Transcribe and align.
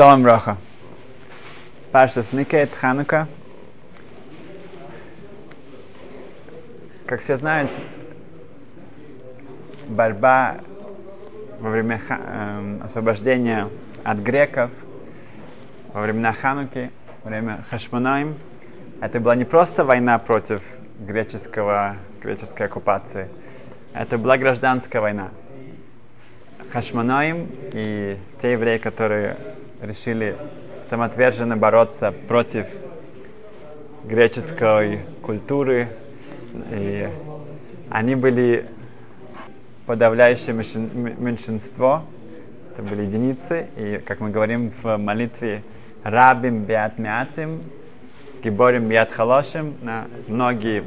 Шалом 0.00 0.22
Броха. 0.22 0.56
Паша 1.92 2.24
Микет, 2.32 2.72
Ханука. 2.72 3.28
Как 7.04 7.20
все 7.20 7.36
знают, 7.36 7.70
борьба 9.88 10.60
во 11.60 11.68
время 11.68 12.00
э, 12.08 12.78
освобождения 12.82 13.68
от 14.02 14.16
греков, 14.20 14.70
во 15.92 16.00
времена 16.00 16.32
Хануки, 16.32 16.90
во 17.22 17.28
время 17.28 17.62
Хашманаим, 17.68 18.36
это 19.02 19.20
была 19.20 19.36
не 19.36 19.44
просто 19.44 19.84
война 19.84 20.16
против 20.16 20.62
греческого, 20.98 21.96
греческой 22.22 22.68
оккупации, 22.68 23.28
это 23.92 24.16
была 24.16 24.38
гражданская 24.38 25.02
война. 25.02 25.28
Хашманаим 26.72 27.48
и 27.74 28.16
те 28.40 28.52
евреи, 28.52 28.78
которые 28.78 29.36
решили 29.82 30.36
самоотверженно 30.88 31.56
бороться 31.56 32.12
против 32.28 32.66
греческой 34.04 35.00
культуры, 35.22 35.88
и 36.70 37.08
они 37.90 38.14
были 38.14 38.66
подавляющее 39.86 40.54
меньшинство, 40.54 42.04
это 42.72 42.82
были 42.82 43.02
единицы, 43.02 43.66
и, 43.76 44.02
как 44.04 44.20
мы 44.20 44.30
говорим 44.30 44.72
в 44.82 44.96
молитве, 44.96 45.62
рабим 46.02 46.64
биат 46.64 46.98
мятим, 46.98 47.62
гиборим 48.42 48.88
биат 48.88 49.12
халошим, 49.12 49.76
многие, 50.28 50.84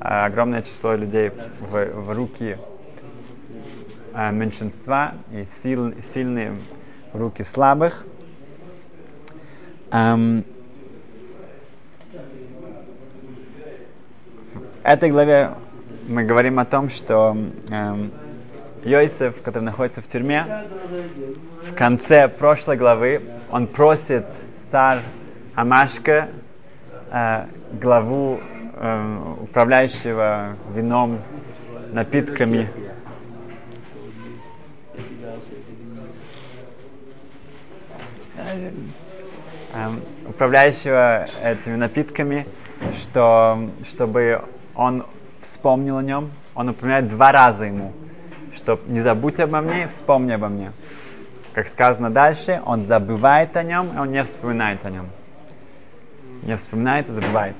огромное 0.00 0.62
число 0.62 0.94
людей 0.94 1.30
в, 1.30 1.84
в 1.84 2.12
руки 2.12 2.56
а, 4.12 4.30
меньшинства 4.30 5.14
и 5.32 5.46
сил, 5.62 5.92
сильные 6.14 6.52
руки 7.16 7.44
слабых. 7.44 8.04
Um, 9.90 10.44
в 14.54 14.84
этой 14.84 15.10
главе 15.10 15.52
мы 16.06 16.24
говорим 16.24 16.58
о 16.58 16.64
том, 16.64 16.90
что 16.90 17.36
эм, 17.70 18.12
Йосиф, 18.84 19.42
который 19.42 19.64
находится 19.64 20.00
в 20.00 20.06
тюрьме, 20.06 20.64
в 21.70 21.74
конце 21.74 22.28
прошлой 22.28 22.76
главы 22.76 23.20
он 23.50 23.66
просит 23.66 24.26
царь 24.70 25.00
Амашка, 25.54 26.28
э, 27.10 27.46
главу 27.80 28.38
э, 28.74 29.18
управляющего 29.42 30.56
вином, 30.74 31.20
напитками, 31.92 32.68
управляющего 40.28 41.26
этими 41.42 41.76
напитками, 41.76 42.46
что, 43.00 43.70
чтобы 43.88 44.42
он 44.74 45.06
вспомнил 45.42 45.98
о 45.98 46.02
нем. 46.02 46.30
Он 46.54 46.70
упоминает 46.70 47.08
два 47.08 47.32
раза 47.32 47.64
ему, 47.64 47.92
что 48.54 48.80
не 48.86 49.00
забудь 49.00 49.38
обо 49.40 49.60
мне, 49.60 49.88
вспомни 49.88 50.32
обо 50.32 50.48
мне. 50.48 50.72
Как 51.52 51.68
сказано 51.68 52.10
дальше, 52.10 52.60
он 52.64 52.86
забывает 52.86 53.56
о 53.56 53.62
нем, 53.62 53.94
и 53.94 53.98
он 53.98 54.12
не 54.12 54.22
вспоминает 54.24 54.84
о 54.84 54.90
нем. 54.90 55.06
Не 56.42 56.56
вспоминает 56.56 57.08
и 57.08 57.12
забывает. 57.12 57.56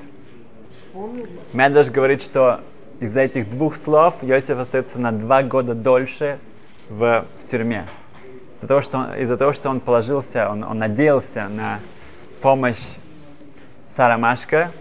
Медведь 1.52 1.90
говорит, 1.90 2.22
что 2.22 2.60
из-за 3.00 3.20
этих 3.20 3.50
двух 3.50 3.76
слов 3.76 4.14
Иосиф 4.22 4.58
остается 4.58 4.98
на 4.98 5.12
два 5.12 5.42
года 5.42 5.74
дольше 5.74 6.38
в, 6.88 7.26
в 7.42 7.50
тюрьме. 7.50 7.86
Из-за 8.56 8.68
того, 8.68 8.80
что 8.80 8.98
он, 8.98 9.14
из-за 9.14 9.36
того, 9.36 9.52
что 9.52 9.68
он 9.68 9.80
положился, 9.80 10.48
он, 10.48 10.64
он 10.64 10.78
надеялся 10.78 11.48
на 11.48 11.80
помощь 12.40 12.82
Сарамашка, 13.96 14.72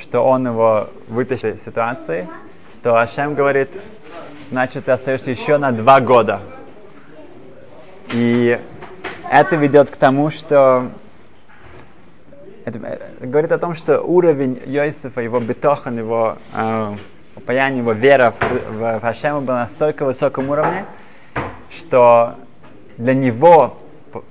что 0.00 0.20
он 0.22 0.46
его 0.46 0.88
вытащит 1.08 1.56
из 1.56 1.64
ситуации, 1.64 2.28
то 2.82 2.96
Ашем 2.96 3.34
говорит, 3.34 3.70
значит, 4.50 4.86
ты 4.86 4.92
остаешься 4.92 5.30
еще 5.30 5.58
на 5.58 5.70
два 5.72 6.00
года. 6.00 6.40
И 8.12 8.58
это 9.30 9.56
ведет 9.56 9.90
к 9.90 9.96
тому, 9.96 10.30
что 10.30 10.90
это, 12.64 12.78
это 12.78 13.26
говорит 13.26 13.52
о 13.52 13.58
том, 13.58 13.76
что 13.76 14.00
уровень 14.00 14.60
Йосифа, 14.66 15.20
его 15.20 15.38
бетохан, 15.38 15.98
его 15.98 16.36
э, 16.52 16.96
упаяние, 17.36 17.78
его 17.78 17.92
вера 17.92 18.32
в, 18.32 18.42
в, 18.42 18.98
в 18.98 19.00
Хашема 19.00 19.40
был 19.40 19.54
на 19.54 19.60
настолько 19.60 20.04
высоком 20.04 20.50
уровне, 20.50 20.84
что 21.70 22.34
для 22.96 23.14
него 23.14 23.78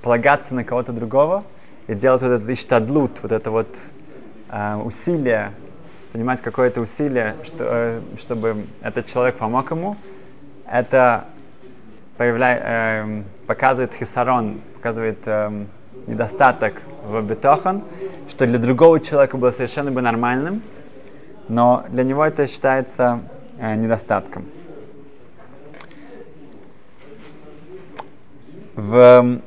полагаться 0.02 0.54
на 0.54 0.64
кого-то 0.64 0.92
другого 0.92 1.44
и 1.86 1.94
делать 1.94 2.22
вот 2.22 2.32
этот 2.32 2.48
иштадлут, 2.48 3.12
вот 3.22 3.32
это 3.32 3.50
вот 3.50 3.68
э, 4.50 4.76
усилие, 4.76 5.52
понимать 6.12 6.42
какое-то 6.42 6.80
усилие, 6.80 7.36
что, 7.44 7.64
э, 7.64 8.00
чтобы 8.18 8.64
этот 8.82 9.06
человек 9.06 9.36
помог 9.36 9.70
ему, 9.70 9.96
это 10.70 11.26
появля, 12.16 12.58
э, 12.60 13.22
показывает 13.46 13.92
хисарон, 13.94 14.60
показывает 14.74 15.18
э, 15.26 15.64
недостаток 16.06 16.74
в 17.04 17.22
бетохан, 17.22 17.82
что 18.28 18.46
для 18.46 18.58
другого 18.58 19.00
человека 19.00 19.36
было 19.36 19.50
совершенно 19.50 19.92
бы 19.92 20.02
нормальным, 20.02 20.62
но 21.48 21.84
для 21.88 22.04
него 22.04 22.24
это 22.24 22.46
считается 22.46 23.20
э, 23.58 23.76
недостатком. 23.76 24.46
В, 28.76 29.40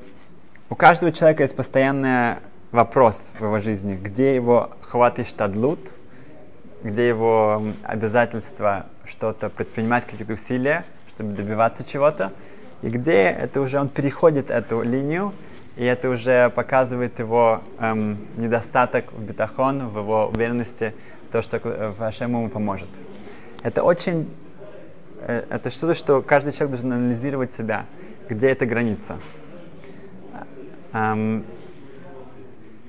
у 0.71 0.75
каждого 0.75 1.11
человека 1.11 1.43
есть 1.43 1.55
постоянный 1.55 2.37
вопрос 2.71 3.29
в 3.37 3.43
его 3.43 3.59
жизни, 3.59 3.93
где 3.93 4.33
его 4.33 4.71
хват 4.81 5.19
и 5.19 5.23
штадлут, 5.23 5.79
где 6.83 7.07
его 7.07 7.61
обязательство 7.83 8.87
что-то 9.05 9.49
предпринимать, 9.49 10.07
какие-то 10.07 10.33
усилия, 10.33 10.83
чтобы 11.09 11.33
добиваться 11.33 11.83
чего-то, 11.83 12.33
и 12.81 12.89
где 12.89 13.25
это 13.25 13.61
уже 13.61 13.79
он 13.79 13.89
переходит 13.89 14.49
эту 14.49 14.81
линию, 14.81 15.33
и 15.75 15.85
это 15.85 16.09
уже 16.09 16.49
показывает 16.49 17.19
его 17.19 17.61
эм, 17.79 18.17
недостаток 18.35 19.13
в 19.13 19.21
бетахон, 19.21 19.89
в 19.89 19.99
его 19.99 20.31
уверенности, 20.33 20.95
то, 21.31 21.43
что 21.43 21.93
Вашем 21.99 22.31
ему 22.31 22.49
поможет. 22.49 22.89
Это 23.61 23.83
очень, 23.83 24.27
э, 25.21 25.43
это 25.51 25.69
что-то, 25.69 25.93
что 25.93 26.23
каждый 26.23 26.51
человек 26.51 26.79
должен 26.79 26.93
анализировать 26.93 27.53
себя, 27.53 27.85
где 28.29 28.49
эта 28.49 28.65
граница. 28.65 29.17
Эм, 30.93 31.43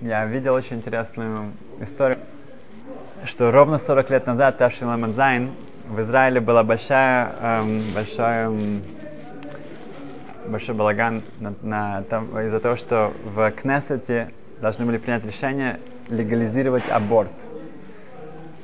я 0.00 0.26
видел 0.26 0.54
очень 0.54 0.76
интересную 0.76 1.52
историю, 1.80 2.18
что 3.24 3.50
ровно 3.50 3.78
40 3.78 4.10
лет 4.10 4.26
назад, 4.26 4.58
תי״ו 4.58 4.72
שי״ן 4.72 4.88
למ״ד 4.88 5.16
זי״ן, 5.16 5.50
в 5.88 6.00
Израиле 6.02 6.40
была 6.40 6.62
большая, 6.62 7.34
эм, 7.40 7.82
большая, 7.94 8.46
эм, 8.46 8.82
большой 10.46 10.74
балаган 10.74 11.22
на, 11.38 11.54
на, 11.62 12.02
там, 12.02 12.38
из-за 12.40 12.60
того, 12.60 12.76
что 12.76 13.12
в 13.24 13.50
Кнессете 13.52 14.30
должны 14.60 14.84
были 14.84 14.98
принять 14.98 15.24
решение 15.24 15.80
легализировать 16.08 16.88
аборт. 16.90 17.32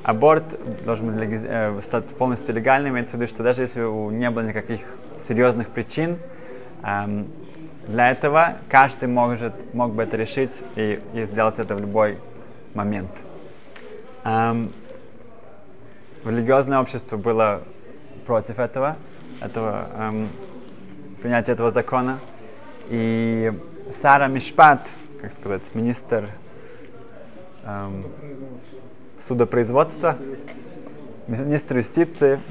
Аборт 0.03 0.45
должен 0.85 1.07
быть 1.07 1.15
легализ... 1.15 1.41
э, 1.45 1.81
стать 1.83 2.05
полностью 2.07 2.55
легальным, 2.55 2.93
имеется 2.93 3.17
в 3.17 3.19
виду, 3.19 3.27
что 3.27 3.43
даже 3.43 3.63
если 3.63 3.81
у 3.81 4.09
не 4.09 4.29
было 4.29 4.43
никаких 4.43 4.81
серьезных 5.27 5.69
причин, 5.69 6.17
для 6.81 8.11
этого 8.11 8.57
каждый 8.69 9.07
может, 9.07 9.53
мог 9.73 9.93
бы 9.93 10.03
это 10.03 10.17
решить 10.17 10.51
и, 10.75 10.99
и 11.13 11.25
сделать 11.25 11.57
это 11.57 11.75
в 11.75 11.79
любой 11.79 12.17
момент. 12.73 13.09
Um, 14.25 14.73
религиозное 16.25 16.79
общество 16.79 17.15
было 17.15 17.63
против 18.25 18.59
этого, 18.59 18.97
этого 19.39 19.89
um, 19.97 20.27
принятия 21.21 21.53
этого 21.53 21.71
закона. 21.71 22.19
И 22.89 23.53
Сара 24.01 24.27
Мишпат, 24.27 24.87
как 25.21 25.33
сказать, 25.33 25.63
министр 25.73 26.29
um, 27.63 28.11
судопроизводства, 29.25 30.17
министр 31.27 31.77
юстиции, 31.77 32.41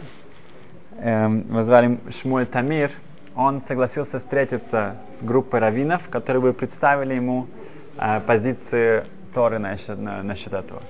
um, 0.92 1.44
мы 1.48 1.62
звали 1.62 1.98
Шмуль 2.10 2.46
Тамир, 2.46 2.90
он 3.36 3.62
согласился 3.68 4.18
встретиться 4.18 4.96
с 5.18 5.22
группой 5.22 5.60
раввинов, 5.60 6.08
которые 6.08 6.42
бы 6.42 6.52
представили 6.52 7.14
ему 7.14 7.46
uh, 7.96 8.20
позиции 8.22 9.04
Торы 9.34 9.58
насчет, 9.58 9.98
на, 9.98 10.22
насчет 10.22 10.54
этого. 10.54 10.82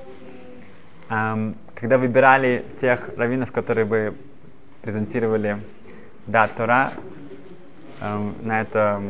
Um, 1.08 1.56
когда 1.74 1.98
выбирали 1.98 2.64
тех 2.80 3.10
раввинов, 3.16 3.50
которые 3.50 3.84
бы 3.84 4.14
презентировали 4.82 5.58
да, 6.26 6.48
Тора 6.48 6.92
um, 8.00 8.34
на, 8.46 8.60
это, 8.60 9.02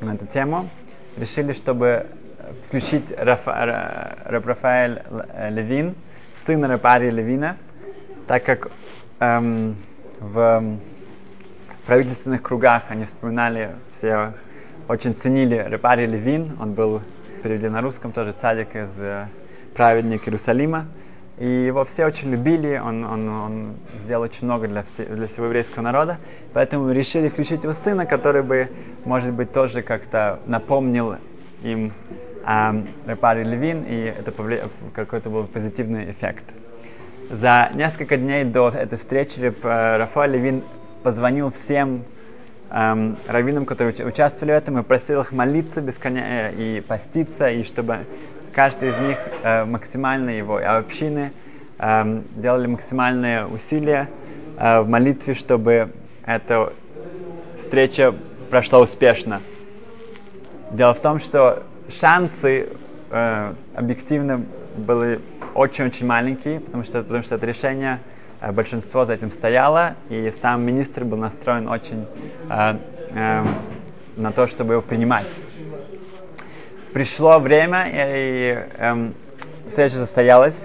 на 0.00 0.14
эту 0.14 0.26
тему, 0.26 0.68
решили, 1.18 1.52
чтобы 1.52 2.06
включить 2.66 3.04
Рафа, 3.16 4.18
Раб 4.24 4.46
Рафаэль 4.46 5.02
Левин, 5.50 5.94
сына 6.46 6.68
Рапари 6.68 7.10
Левина, 7.10 7.56
так 8.26 8.44
как 8.44 8.70
эм, 9.20 9.76
в 10.20 10.78
правительственных 11.90 12.42
кругах 12.42 12.84
они 12.88 13.04
вспоминали 13.04 13.70
все 13.96 14.32
очень 14.86 15.12
ценили 15.12 15.66
Репари 15.68 16.06
Левин, 16.06 16.56
он 16.60 16.74
был 16.74 17.02
переведен 17.42 17.72
на 17.72 17.80
русском 17.80 18.12
тоже 18.12 18.32
цадик 18.40 18.76
из 18.76 18.90
э, 18.96 19.26
праведник 19.74 20.22
Иерусалима. 20.28 20.86
И 21.36 21.48
его 21.48 21.84
все 21.84 22.06
очень 22.06 22.30
любили, 22.30 22.78
он, 22.78 23.02
он, 23.02 23.28
он 23.28 23.76
сделал 24.04 24.22
очень 24.22 24.44
много 24.44 24.68
для, 24.68 24.84
все, 24.84 25.04
для 25.04 25.26
всего 25.26 25.46
еврейского 25.46 25.82
народа. 25.82 26.18
Поэтому 26.52 26.92
решили 26.92 27.28
включить 27.28 27.64
его 27.64 27.72
сына, 27.72 28.06
который 28.06 28.44
бы, 28.44 28.68
может 29.04 29.32
быть, 29.32 29.52
тоже 29.52 29.82
как-то 29.82 30.38
напомнил 30.46 31.16
им 31.64 31.92
э, 32.46 32.82
Репари 33.08 33.42
Левин, 33.42 33.82
и 33.82 33.96
это 33.96 34.30
повли... 34.30 34.62
какой-то 34.94 35.28
был 35.28 35.48
позитивный 35.48 36.12
эффект. 36.12 36.44
За 37.30 37.68
несколько 37.74 38.16
дней 38.16 38.44
до 38.44 38.68
этой 38.68 38.96
встречи 38.96 39.40
э, 39.40 39.96
Рафаэль 39.96 40.30
Левин 40.30 40.62
позвонил 41.02 41.50
всем 41.50 42.04
эм, 42.70 43.16
раввинам, 43.26 43.66
которые 43.66 44.06
участвовали 44.06 44.52
в 44.52 44.56
этом, 44.56 44.78
и 44.78 44.82
просил 44.82 45.20
их 45.20 45.32
молиться 45.32 45.80
бесконя... 45.80 46.50
Э, 46.50 46.54
и 46.54 46.80
поститься, 46.80 47.50
и 47.50 47.64
чтобы 47.64 48.06
каждый 48.52 48.90
из 48.90 48.98
них 48.98 49.18
э, 49.42 49.64
максимально 49.64 50.30
его 50.30 50.56
общины 50.56 51.32
э, 51.78 52.22
делали 52.36 52.66
максимальные 52.66 53.46
усилия 53.46 54.08
э, 54.58 54.80
в 54.80 54.88
молитве, 54.88 55.34
чтобы 55.34 55.90
эта 56.24 56.72
встреча 57.58 58.14
прошла 58.50 58.80
успешно. 58.80 59.40
Дело 60.72 60.94
в 60.94 61.00
том, 61.00 61.18
что 61.18 61.64
шансы 61.88 62.68
э, 63.10 63.54
объективно 63.74 64.44
были 64.76 65.20
очень-очень 65.54 66.06
маленькие, 66.06 66.60
потому 66.60 66.84
что, 66.84 67.02
потому 67.02 67.22
что 67.22 67.34
это 67.36 67.46
решение 67.46 68.00
большинство 68.52 69.04
за 69.04 69.14
этим 69.14 69.30
стояло, 69.30 69.96
и 70.08 70.32
сам 70.42 70.64
министр 70.64 71.04
был 71.04 71.18
настроен 71.18 71.68
очень 71.68 72.06
э, 72.48 72.76
э, 73.10 73.44
на 74.16 74.32
то, 74.32 74.46
чтобы 74.46 74.74
его 74.74 74.82
принимать 74.82 75.26
пришло 76.92 77.38
время, 77.38 77.88
и 77.92 78.66
эм, 78.78 79.14
встреча 79.68 79.94
состоялась. 79.94 80.56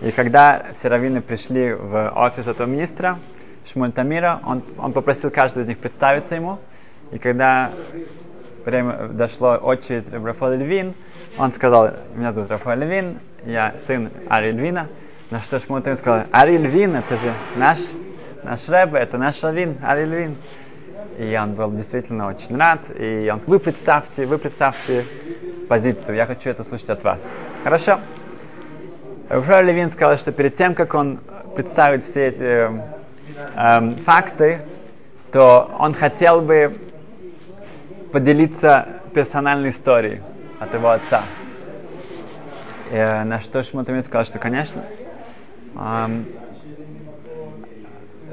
И 0.00 0.12
когда 0.12 0.66
все 0.74 0.88
раввины 0.88 1.20
пришли 1.20 1.72
в 1.72 2.12
офис 2.14 2.46
этого 2.46 2.66
министра, 2.66 3.18
Шмуль 3.66 3.92
Тамира, 3.92 4.40
он, 4.46 4.62
он 4.78 4.92
попросил 4.92 5.30
каждого 5.30 5.64
из 5.64 5.68
них 5.68 5.78
представиться 5.78 6.36
ему. 6.36 6.58
И 7.10 7.18
когда 7.18 7.72
время 8.64 9.08
дошло 9.08 9.56
очередь 9.56 10.04
Рафаэля 10.12 10.56
Львин, 10.56 10.94
он 11.36 11.52
сказал, 11.52 11.90
меня 12.14 12.32
зовут 12.32 12.50
Рафаэль 12.50 12.84
Львин, 12.84 13.18
я 13.44 13.74
сын 13.86 14.10
Ари 14.28 14.52
Львина. 14.52 14.88
На 15.30 15.42
что 15.42 15.60
Тамир 15.60 15.96
сказал, 15.96 16.24
Ари 16.32 16.56
Львин, 16.56 16.96
это 16.96 17.16
же 17.18 17.34
наш, 17.56 17.80
наш 18.42 18.66
рэбе, 18.66 18.98
это 18.98 19.18
наш 19.18 19.42
раввин, 19.42 19.76
Ари 19.82 20.06
Львин. 20.06 20.36
И 21.18 21.36
он 21.36 21.52
был 21.52 21.70
действительно 21.72 22.28
очень 22.28 22.56
рад. 22.56 22.80
И 22.98 23.30
он 23.30 23.40
вы 23.46 23.58
представьте, 23.58 24.24
вы 24.24 24.38
представьте 24.38 25.04
позицию. 25.68 26.16
Я 26.16 26.24
хочу 26.24 26.48
это 26.48 26.64
слушать 26.64 26.88
от 26.88 27.04
вас. 27.04 27.30
Хорошо? 27.62 28.00
Рафаэль 29.28 29.66
Левин 29.66 29.90
сказал, 29.90 30.16
что 30.16 30.32
перед 30.32 30.56
тем, 30.56 30.74
как 30.74 30.94
он 30.94 31.20
представит 31.54 32.04
все 32.04 32.28
эти 32.28 32.40
э, 32.40 32.80
э, 33.54 33.94
факты, 34.06 34.60
то 35.30 35.70
он 35.78 35.92
хотел 35.92 36.40
бы 36.40 36.74
поделиться 38.12 38.86
персональной 39.12 39.70
историей 39.70 40.22
от 40.58 40.72
его 40.72 40.88
отца. 40.88 41.24
И, 42.90 42.94
э, 42.94 43.24
на 43.24 43.40
что 43.40 43.62
Шмутамин 43.62 44.02
сказал, 44.02 44.24
что, 44.24 44.38
конечно. 44.38 44.82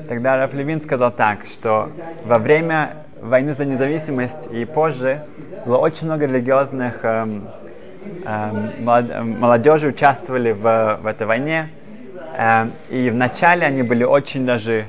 Тогда 0.08 0.38
Раф 0.38 0.54
Левин 0.54 0.82
сказал 0.82 1.12
так, 1.12 1.46
что 1.46 1.90
во 2.26 2.38
время 2.38 2.98
войны 3.22 3.54
за 3.54 3.66
независимость 3.66 4.52
и 4.52 4.66
позже 4.66 5.22
было 5.66 5.78
очень 5.78 6.06
много 6.08 6.26
религиозных 6.26 7.04
эм, 7.04 7.48
эм, 8.24 9.40
молодежи 9.40 9.88
участвовали 9.88 10.52
в, 10.52 11.00
в 11.02 11.08
этой 11.08 11.26
войне. 11.26 11.70
Эм, 12.38 12.72
и 12.90 13.10
вначале 13.10 13.66
они 13.66 13.84
были 13.84 14.04
очень 14.04 14.46
даже 14.46 14.86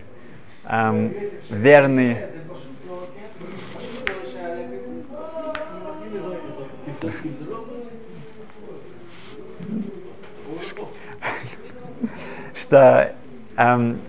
эм, 0.69 1.12
верны 1.50 2.19
что 12.66 13.12
эм, 13.56 14.00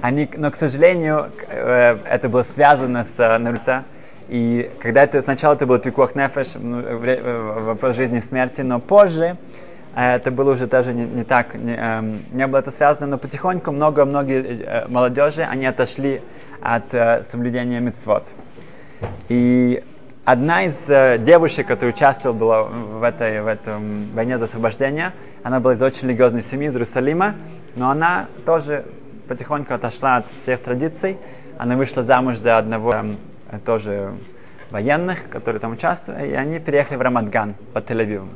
они, 0.00 0.28
но, 0.36 0.50
к 0.50 0.56
сожалению, 0.56 1.30
э, 1.48 1.98
это 2.04 2.28
было 2.28 2.42
связано 2.42 3.04
с 3.04 3.18
э, 3.18 3.38
Наруто. 3.38 3.84
И 4.28 4.70
когда 4.80 5.04
это 5.04 5.22
сначала 5.22 5.54
это 5.54 5.66
был 5.66 5.78
пикуах 5.78 6.14
нефеш, 6.14 6.48
ну, 6.54 6.80
э, 6.80 7.60
вопрос 7.60 7.96
жизни 7.96 8.18
и 8.18 8.20
смерти, 8.20 8.62
но 8.62 8.80
позже 8.80 9.36
это 9.94 10.32
было 10.32 10.52
уже 10.52 10.66
даже 10.66 10.92
не, 10.92 11.04
не 11.04 11.22
так, 11.22 11.54
не, 11.54 11.74
эм, 11.74 12.24
не 12.32 12.46
было 12.48 12.58
это 12.58 12.72
связано, 12.72 13.06
но 13.06 13.18
потихоньку 13.18 13.70
много 13.70 14.04
многие 14.04 14.88
молодежи, 14.88 15.42
они 15.42 15.66
отошли 15.66 16.20
от 16.60 16.90
соблюдения 17.30 17.78
мецвод. 17.78 18.24
И 19.28 19.84
одна 20.24 20.64
из 20.64 20.88
э, 20.88 21.18
девушек, 21.18 21.66
которая 21.66 21.94
участвовала 21.94 22.36
была 22.36 22.62
в 22.62 23.02
этой 23.02 23.42
в 23.42 23.46
этом 23.46 24.10
войне 24.14 24.38
за 24.38 24.46
освобождение, 24.46 25.12
она 25.42 25.60
была 25.60 25.74
из 25.74 25.82
очень 25.82 26.08
религиозной 26.08 26.42
семьи, 26.42 26.68
из 26.68 26.72
Иерусалима, 26.72 27.34
но 27.76 27.90
она 27.90 28.28
тоже 28.44 28.84
потихоньку 29.28 29.74
отошла 29.74 30.16
от 30.16 30.30
всех 30.42 30.60
традиций. 30.60 31.18
Она 31.58 31.76
вышла 31.76 32.02
замуж 32.02 32.38
за 32.38 32.58
одного 32.58 32.92
э, 32.92 33.58
тоже 33.64 34.14
военных, 34.70 35.28
которые 35.28 35.60
там 35.60 35.72
участвовали, 35.72 36.28
и 36.28 36.34
они 36.34 36.58
переехали 36.58 36.96
в 36.96 37.02
Рамадган 37.02 37.54
по 37.72 37.78
Тель-Авиву. 37.78 38.28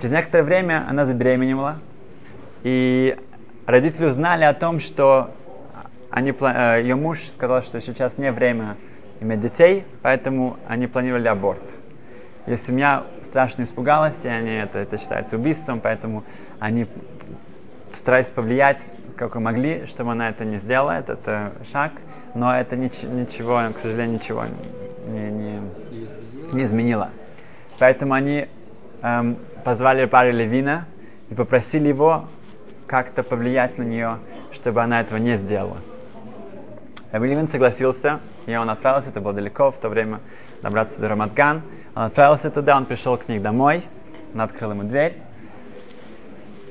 Через 0.00 0.12
некоторое 0.12 0.42
время 0.42 0.86
она 0.88 1.04
забеременела, 1.04 1.78
и 2.62 3.16
родители 3.66 4.06
узнали 4.06 4.44
о 4.44 4.54
том, 4.54 4.80
что 4.80 5.30
они, 6.10 6.32
э, 6.38 6.80
ее 6.82 6.96
муж 6.96 7.20
сказал, 7.36 7.62
что 7.62 7.80
сейчас 7.80 8.18
не 8.18 8.32
время 8.32 8.76
иметь 9.20 9.40
детей, 9.40 9.84
поэтому 10.02 10.56
они 10.66 10.86
планировали 10.86 11.28
аборт. 11.28 11.62
И 12.46 12.56
семья 12.56 13.04
страшно 13.24 13.62
испугалась, 13.62 14.16
и 14.24 14.28
они 14.28 14.50
это, 14.50 14.78
это 14.80 14.98
считается 14.98 15.36
убийством, 15.36 15.80
поэтому 15.80 16.24
они 16.58 16.86
старались 18.00 18.30
повлиять 18.30 18.80
как 19.20 19.34
вы 19.34 19.42
могли, 19.42 19.84
чтобы 19.84 20.12
она 20.12 20.30
это 20.30 20.46
не 20.46 20.56
сделала, 20.56 20.92
этот 20.92 21.20
э, 21.26 21.50
шаг, 21.70 21.92
но 22.34 22.58
это 22.58 22.74
нич- 22.74 23.06
ничего, 23.06 23.60
к 23.74 23.78
сожалению, 23.78 24.14
ничего 24.14 24.46
не, 25.06 25.30
не, 25.30 25.60
не 26.52 26.64
изменило. 26.64 27.10
Поэтому 27.78 28.14
они 28.14 28.48
эм, 29.02 29.36
позвали 29.62 30.06
пару 30.06 30.32
Левина 30.32 30.86
и 31.28 31.34
попросили 31.34 31.88
его 31.88 32.30
как-то 32.86 33.22
повлиять 33.22 33.76
на 33.76 33.82
нее, 33.82 34.20
чтобы 34.52 34.80
она 34.82 35.02
этого 35.02 35.18
не 35.18 35.36
сделала. 35.36 35.76
Раби 37.12 37.28
Левин 37.28 37.48
согласился, 37.48 38.20
и 38.46 38.56
он 38.56 38.70
отправился, 38.70 39.10
это 39.10 39.20
было 39.20 39.34
далеко, 39.34 39.70
в 39.70 39.76
то 39.76 39.90
время 39.90 40.20
добраться 40.62 40.98
до 40.98 41.08
Рамадган. 41.08 41.60
Он 41.94 42.04
отправился 42.04 42.50
туда, 42.50 42.74
он 42.74 42.86
пришел 42.86 43.18
к 43.18 43.28
них 43.28 43.42
домой, 43.42 43.84
он 44.32 44.40
открыл 44.40 44.70
ему 44.70 44.84
дверь. 44.84 45.18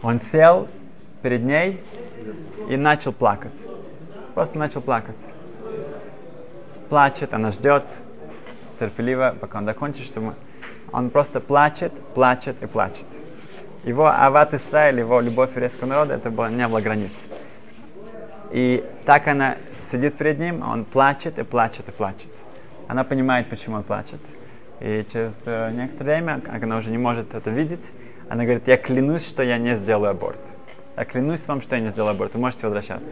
Он 0.02 0.20
сел 0.20 0.68
перед 1.22 1.44
ней 1.44 1.84
и 2.70 2.78
начал 2.78 3.14
плакать. 3.14 3.54
Просто 4.34 4.58
начал 4.58 4.82
плакать. 4.82 5.18
Плачет, 6.90 7.34
она 7.34 7.52
ждет 7.52 7.84
терпеливо, 8.80 9.36
пока 9.40 9.60
он 9.60 9.66
закончит, 9.66 10.06
чтобы 10.06 10.36
он 10.92 11.10
просто 11.10 11.40
плачет, 11.40 11.94
плачет 12.16 12.62
и 12.64 12.66
плачет. 12.66 13.06
Его 13.84 14.08
ават 14.08 14.54
Исраиль, 14.54 15.00
его 15.00 15.22
любовь 15.22 15.52
еврейского 15.52 15.88
народа, 15.88 16.16
это 16.16 16.30
было, 16.30 16.50
не 16.50 16.68
было 16.68 16.82
границ. 16.82 17.12
И 18.52 18.84
так 19.06 19.28
она 19.28 19.58
сидит 19.92 20.16
перед 20.16 20.40
ним, 20.40 20.68
он 20.68 20.86
плачет 20.86 21.38
и 21.38 21.44
плачет 21.44 21.88
и 21.88 21.92
плачет. 21.92 22.30
Она 22.88 23.04
понимает, 23.04 23.50
почему 23.50 23.78
он 23.78 23.84
плачет. 23.84 24.20
И 24.80 25.06
через 25.12 25.36
э, 25.46 25.72
некоторое 25.72 26.16
время, 26.16 26.42
она 26.50 26.78
уже 26.78 26.90
не 26.90 26.98
может 26.98 27.34
это 27.36 27.50
видеть, 27.50 27.86
она 28.30 28.44
говорит, 28.44 28.68
я 28.68 28.78
клянусь, 28.78 29.28
что 29.28 29.44
я 29.44 29.58
не 29.58 29.76
сделаю 29.76 30.12
аборт. 30.12 30.40
Я 31.00 31.06
клянусь 31.06 31.48
вам, 31.48 31.62
что 31.62 31.78
я 31.78 31.82
не 31.82 31.92
сделал 31.92 32.10
аборт, 32.10 32.34
вы 32.34 32.42
можете 32.42 32.68
возвращаться. 32.68 33.10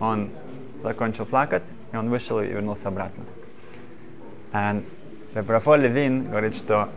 Он 0.00 0.28
закончил 0.82 1.24
плакать, 1.24 1.62
и 1.92 1.96
он 1.96 2.10
вышел 2.10 2.42
и 2.42 2.46
вернулся 2.46 2.88
обратно. 2.88 3.24
И 4.52 4.82
Рафаэль 5.34 5.84
Левин 5.84 6.28
говорит, 6.28 6.54
что 6.54 6.90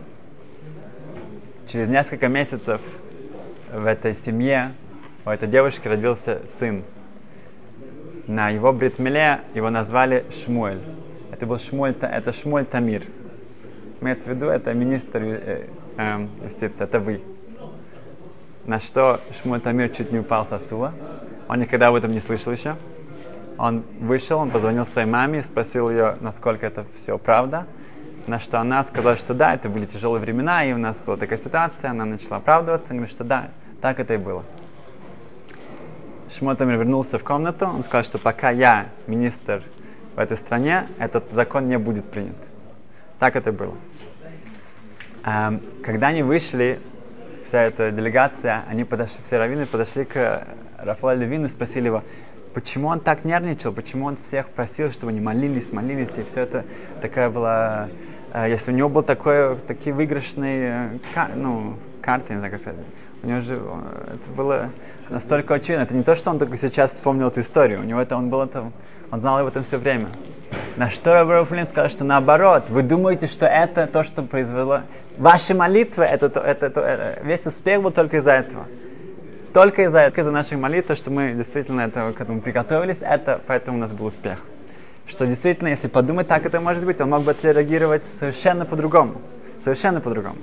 через 1.68 1.88
несколько 1.88 2.28
месяцев 2.28 2.82
в 3.72 3.86
этой 3.86 4.14
семье 4.14 4.74
у 5.24 5.30
этой 5.30 5.48
девушки 5.48 5.88
родился 5.88 6.42
сын. 6.58 6.84
На 8.26 8.50
его 8.50 8.74
бритмеле 8.74 9.40
его 9.54 9.70
назвали 9.70 10.26
Шмуэль. 10.32 10.82
Это 11.32 11.46
был 11.46 11.58
Шмуэль, 11.58 11.96
это 12.02 12.30
Шмуэль 12.32 12.66
Тамир. 12.66 13.04
Имеется 14.02 14.28
в 14.28 14.34
виду, 14.34 14.48
это 14.48 14.74
министр 14.74 15.22
э, 15.22 15.68
э, 15.96 16.26
юстиции, 16.44 16.84
это 16.84 17.00
вы. 17.00 17.22
На 18.66 18.80
что 18.80 19.20
Шмуль 19.40 19.60
Тамир 19.60 19.90
чуть 19.90 20.10
не 20.10 20.18
упал 20.18 20.44
со 20.46 20.58
стула. 20.58 20.92
Он 21.48 21.60
никогда 21.60 21.86
об 21.86 21.94
этом 21.94 22.10
не 22.10 22.18
слышал 22.18 22.52
еще. 22.52 22.76
Он 23.58 23.84
вышел, 24.00 24.40
он 24.40 24.50
позвонил 24.50 24.84
своей 24.86 25.06
маме 25.06 25.42
спросил 25.42 25.88
ее, 25.88 26.16
насколько 26.20 26.66
это 26.66 26.84
все 26.96 27.16
правда. 27.16 27.66
на 28.26 28.40
что 28.40 28.60
она 28.60 28.82
сказала, 28.82 29.14
что 29.14 29.34
да, 29.34 29.54
это 29.54 29.68
были 29.68 29.86
тяжелые 29.86 30.20
времена, 30.20 30.64
и 30.64 30.72
у 30.72 30.78
нас 30.78 30.98
была 30.98 31.16
такая 31.16 31.38
ситуация, 31.38 31.90
она 31.90 32.04
начала 32.04 32.38
оправдываться, 32.38 32.88
говорит, 32.88 33.12
что 33.12 33.22
да, 33.22 33.50
так 33.80 34.00
это 34.00 34.14
и 34.14 34.16
было. 34.16 34.42
Шмотамир 36.36 36.76
вернулся 36.76 37.20
в 37.20 37.24
комнату, 37.24 37.66
он 37.66 37.84
сказал, 37.84 38.02
что 38.02 38.18
пока 38.18 38.50
я 38.50 38.88
министр 39.06 39.62
в 40.16 40.18
этой 40.18 40.36
стране, 40.36 40.88
этот 40.98 41.30
закон 41.30 41.68
не 41.68 41.78
будет 41.78 42.04
принят. 42.06 42.36
Так 43.20 43.36
это 43.36 43.52
было. 43.52 43.76
Эм, 45.24 45.62
когда 45.84 46.08
они 46.08 46.24
вышли, 46.24 46.80
вся 47.48 47.62
эта 47.62 47.90
делегация, 47.90 48.64
они 48.68 48.84
подошли, 48.84 49.18
все 49.24 49.38
раввины 49.38 49.66
подошли 49.66 50.04
к 50.04 50.46
Рафаэлю 50.78 51.22
Левину 51.22 51.46
и 51.46 51.48
спросили 51.48 51.86
его, 51.86 52.02
почему 52.54 52.88
он 52.88 53.00
так 53.00 53.24
нервничал, 53.24 53.72
почему 53.72 54.06
он 54.06 54.16
всех 54.26 54.48
просил, 54.48 54.90
чтобы 54.90 55.12
они 55.12 55.20
молились, 55.20 55.72
молились, 55.72 56.16
и 56.16 56.22
все 56.24 56.40
это 56.40 56.64
такая 57.00 57.30
была, 57.30 57.88
э, 58.32 58.48
если 58.48 58.72
у 58.72 58.74
него 58.74 58.88
был 58.88 59.02
такой, 59.02 59.56
такие 59.66 59.94
выигрышные 59.94 60.90
э, 61.14 61.34
ну, 61.34 61.74
карты, 62.00 62.32
не 62.32 62.38
знаю, 62.38 62.52
как 62.52 62.60
сказать, 62.60 62.80
у 63.22 63.26
него 63.26 63.40
же 63.40 63.60
э, 63.60 64.14
это 64.14 64.30
было 64.36 64.70
настолько 65.10 65.54
очевидно, 65.54 65.82
это 65.82 65.94
не 65.94 66.02
то, 66.02 66.14
что 66.16 66.30
он 66.30 66.38
только 66.38 66.56
сейчас 66.56 66.92
вспомнил 66.92 67.28
эту 67.28 67.40
историю, 67.40 67.80
у 67.80 67.84
него 67.84 68.00
это, 68.00 68.16
он 68.16 68.30
был 68.30 68.42
это, 68.42 68.72
он 69.10 69.20
знал 69.20 69.38
об 69.38 69.46
этом 69.46 69.62
все 69.62 69.78
время. 69.78 70.08
На 70.76 70.90
что 70.90 71.14
Рабрафлин 71.14 71.66
сказал, 71.66 71.90
что 71.90 72.04
наоборот, 72.04 72.64
вы 72.68 72.82
думаете, 72.82 73.26
что 73.26 73.46
это 73.46 73.86
то, 73.86 74.04
что 74.04 74.22
произвело... 74.22 74.82
Ваши 75.16 75.54
молитвы, 75.54 76.04
это, 76.04 76.26
это, 76.26 76.40
это, 76.40 76.80
это, 76.80 77.20
весь 77.22 77.46
успех 77.46 77.82
был 77.82 77.90
только 77.90 78.18
из-за 78.18 78.32
этого 78.32 78.66
только 79.56 79.84
из-за 79.84 80.00
этого, 80.00 80.20
из-за 80.20 80.30
наших 80.32 80.58
молитв, 80.58 80.94
что 80.94 81.10
мы 81.10 81.32
действительно 81.32 81.80
это, 81.80 82.12
к 82.12 82.20
этому 82.20 82.42
приготовились, 82.42 82.98
это, 83.00 83.40
поэтому 83.46 83.78
у 83.78 83.80
нас 83.80 83.90
был 83.90 84.04
успех. 84.04 84.42
Что 85.06 85.26
действительно, 85.26 85.68
если 85.68 85.88
подумать, 85.88 86.28
так 86.28 86.44
это 86.44 86.60
может 86.60 86.84
быть, 86.84 87.00
он 87.00 87.08
мог 87.08 87.22
бы 87.22 87.30
отреагировать 87.30 88.02
совершенно 88.18 88.66
по-другому. 88.66 89.22
Совершенно 89.64 90.02
по-другому. 90.02 90.36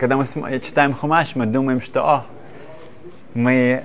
Когда 0.00 0.16
мы 0.16 0.24
читаем 0.58 0.94
Хумаш, 0.94 1.36
мы 1.36 1.46
думаем, 1.46 1.80
что 1.80 2.02
о, 2.02 2.26
мы 3.34 3.84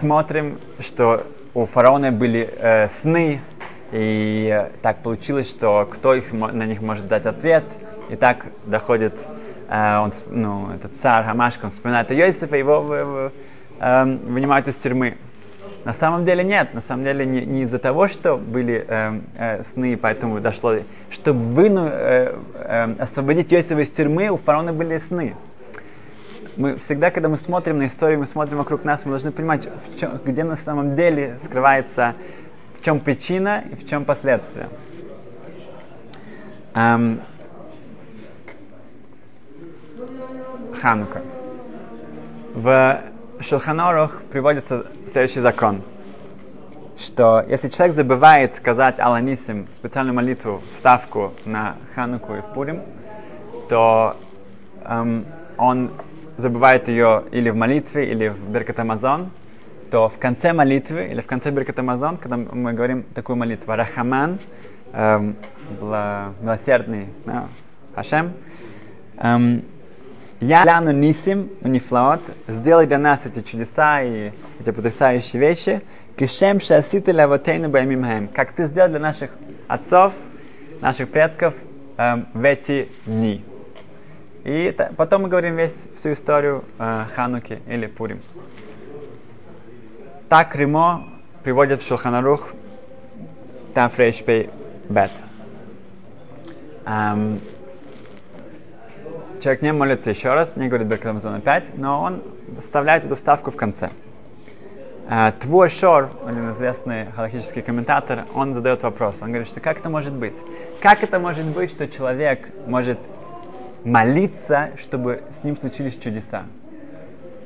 смотрим, 0.00 0.58
что 0.80 1.26
у 1.52 1.66
фараона 1.66 2.10
были 2.10 2.48
э, 2.56 2.88
сны, 3.02 3.42
и 3.92 4.48
э, 4.52 4.70
так 4.82 5.02
получилось, 5.02 5.48
что 5.48 5.88
кто 5.90 6.14
их, 6.14 6.32
на 6.32 6.66
них 6.66 6.80
может 6.80 7.06
дать 7.08 7.26
ответ, 7.26 7.64
и 8.10 8.16
так 8.16 8.46
доходит 8.66 9.14
Э, 9.72 10.00
он, 10.00 10.12
ну, 10.28 10.70
этот 10.74 10.94
царь 10.96 11.24
Хамашка, 11.24 11.64
он 11.64 11.70
вспоминает 11.70 12.10
о 12.10 12.14
Йосифе, 12.14 12.58
его 12.58 13.30
э, 13.80 14.04
вынимают 14.04 14.68
из 14.68 14.76
тюрьмы. 14.76 15.16
На 15.84 15.94
самом 15.94 16.26
деле 16.26 16.44
нет, 16.44 16.74
на 16.74 16.82
самом 16.82 17.04
деле 17.04 17.24
не, 17.24 17.40
не 17.46 17.62
из-за 17.62 17.78
того, 17.78 18.06
что 18.08 18.36
были 18.36 18.84
э, 18.86 19.20
э, 19.34 19.62
сны, 19.72 19.96
поэтому 19.96 20.40
дошло, 20.40 20.74
чтобы 21.10 21.40
выну, 21.40 21.88
э, 21.90 22.36
э, 22.54 22.94
освободить 22.98 23.50
Йосифа 23.50 23.80
из 23.80 23.90
тюрьмы, 23.90 24.28
у 24.28 24.36
фараона 24.36 24.74
были 24.74 24.98
сны. 24.98 25.34
Мы 26.58 26.76
всегда, 26.76 27.10
когда 27.10 27.30
мы 27.30 27.38
смотрим 27.38 27.78
на 27.78 27.86
историю, 27.86 28.18
мы 28.18 28.26
смотрим 28.26 28.58
вокруг 28.58 28.84
нас, 28.84 29.06
мы 29.06 29.12
должны 29.12 29.32
понимать, 29.32 29.66
в 29.86 29.98
чем, 29.98 30.20
где 30.22 30.44
на 30.44 30.56
самом 30.56 30.94
деле 30.94 31.38
скрывается, 31.44 32.14
в 32.82 32.84
чем 32.84 32.98
причина 32.98 33.62
и 33.70 33.76
в 33.76 33.88
чем 33.88 34.04
последствия. 34.04 34.68
Эм, 36.74 37.20
Ханука. 40.80 41.22
В 42.54 43.02
Шелханорах 43.38 44.22
приводится 44.32 44.86
следующий 45.06 45.38
закон, 45.38 45.82
что 46.98 47.44
если 47.48 47.68
человек 47.68 47.94
забывает 47.94 48.56
сказать 48.56 48.98
Аланисим, 48.98 49.68
специальную 49.74 50.16
молитву, 50.16 50.60
вставку 50.74 51.34
на 51.44 51.76
Хануку 51.94 52.34
и 52.34 52.40
в 52.40 52.46
Пурим, 52.52 52.82
то 53.68 54.16
эм, 54.84 55.24
он 55.56 55.92
забывает 56.36 56.88
ее 56.88 57.22
или 57.30 57.48
в 57.48 57.54
молитве, 57.54 58.10
или 58.10 58.26
в 58.26 58.50
Беркат 58.50 58.80
Амазон, 58.80 59.30
то 59.92 60.08
в 60.08 60.18
конце 60.18 60.54
молитвы 60.54 61.08
или 61.08 61.20
в 61.20 61.26
конце 61.26 61.50
Беркат 61.50 61.78
Амазон, 61.78 62.16
когда 62.16 62.38
мы 62.38 62.72
говорим 62.72 63.02
такую 63.14 63.36
молитву, 63.36 63.74
Рахаман, 63.74 64.38
эм, 64.94 65.36
милосердный, 66.40 67.08
да, 67.26 67.48
Хашем, 67.94 68.32
эм, 69.18 69.62
я 70.40 70.64
ляну 70.64 70.92
нисим, 70.92 71.50
нифлаот, 71.60 72.22
сделай 72.48 72.86
для 72.86 72.96
нас 72.96 73.26
эти 73.26 73.42
чудеса 73.42 74.00
и 74.00 74.32
эти 74.58 74.70
потрясающие 74.70 75.38
вещи, 75.38 75.82
кишем 76.16 76.60
шаситы 76.62 77.12
лавотейну 77.12 77.68
баймимхем, 77.68 78.28
как 78.28 78.52
ты 78.52 78.68
сделал 78.68 78.88
для 78.88 78.98
наших 78.98 79.30
отцов, 79.68 80.14
наших 80.80 81.10
предков 81.10 81.52
эм, 81.98 82.28
в 82.32 82.42
эти 82.42 82.88
дни. 83.04 83.44
И 84.44 84.74
потом 84.96 85.24
мы 85.24 85.28
говорим 85.28 85.56
весь, 85.56 85.76
всю 85.98 86.14
историю 86.14 86.64
э, 86.78 87.04
Хануки 87.14 87.60
или 87.68 87.84
Пурим. 87.86 88.22
Так 90.32 90.56
Римо 90.56 91.04
приводит 91.42 91.82
в 91.82 91.86
Шулханарух 91.86 92.48
Тафрейшпей 93.74 94.48
Бет. 94.88 95.10
Um, 96.86 97.38
человек 99.42 99.60
не 99.60 99.74
молится 99.74 100.08
еще 100.08 100.32
раз, 100.32 100.56
не 100.56 100.68
говорит 100.68 100.88
Беркамазон 100.88 101.34
опять, 101.34 101.76
но 101.76 102.00
он 102.00 102.22
вставляет 102.60 103.04
эту 103.04 103.16
вставку 103.16 103.50
в 103.50 103.56
конце. 103.56 103.90
Uh, 105.06 105.34
Твой 105.38 105.68
Шор, 105.68 106.08
один 106.26 106.50
известный 106.52 107.12
халахический 107.14 107.60
комментатор, 107.60 108.24
он 108.34 108.54
задает 108.54 108.82
вопрос. 108.84 109.18
Он 109.20 109.28
говорит, 109.28 109.48
что 109.48 109.60
как 109.60 109.80
это 109.80 109.90
может 109.90 110.14
быть? 110.14 110.32
Как 110.80 111.02
это 111.02 111.18
может 111.18 111.44
быть, 111.44 111.70
что 111.70 111.86
человек 111.86 112.48
может 112.66 112.98
молиться, 113.84 114.70
чтобы 114.78 115.24
с 115.38 115.44
ним 115.44 115.58
случились 115.58 115.98
чудеса? 115.98 116.44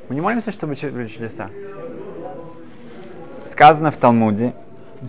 Мы 0.09 0.15
не 0.15 0.21
молимся, 0.21 0.53
чтобы 0.53 0.77
были 0.81 1.09
чудеса. 1.09 1.51
Сказано 3.57 3.91
в 3.91 3.97
Талмуде, 3.97 4.53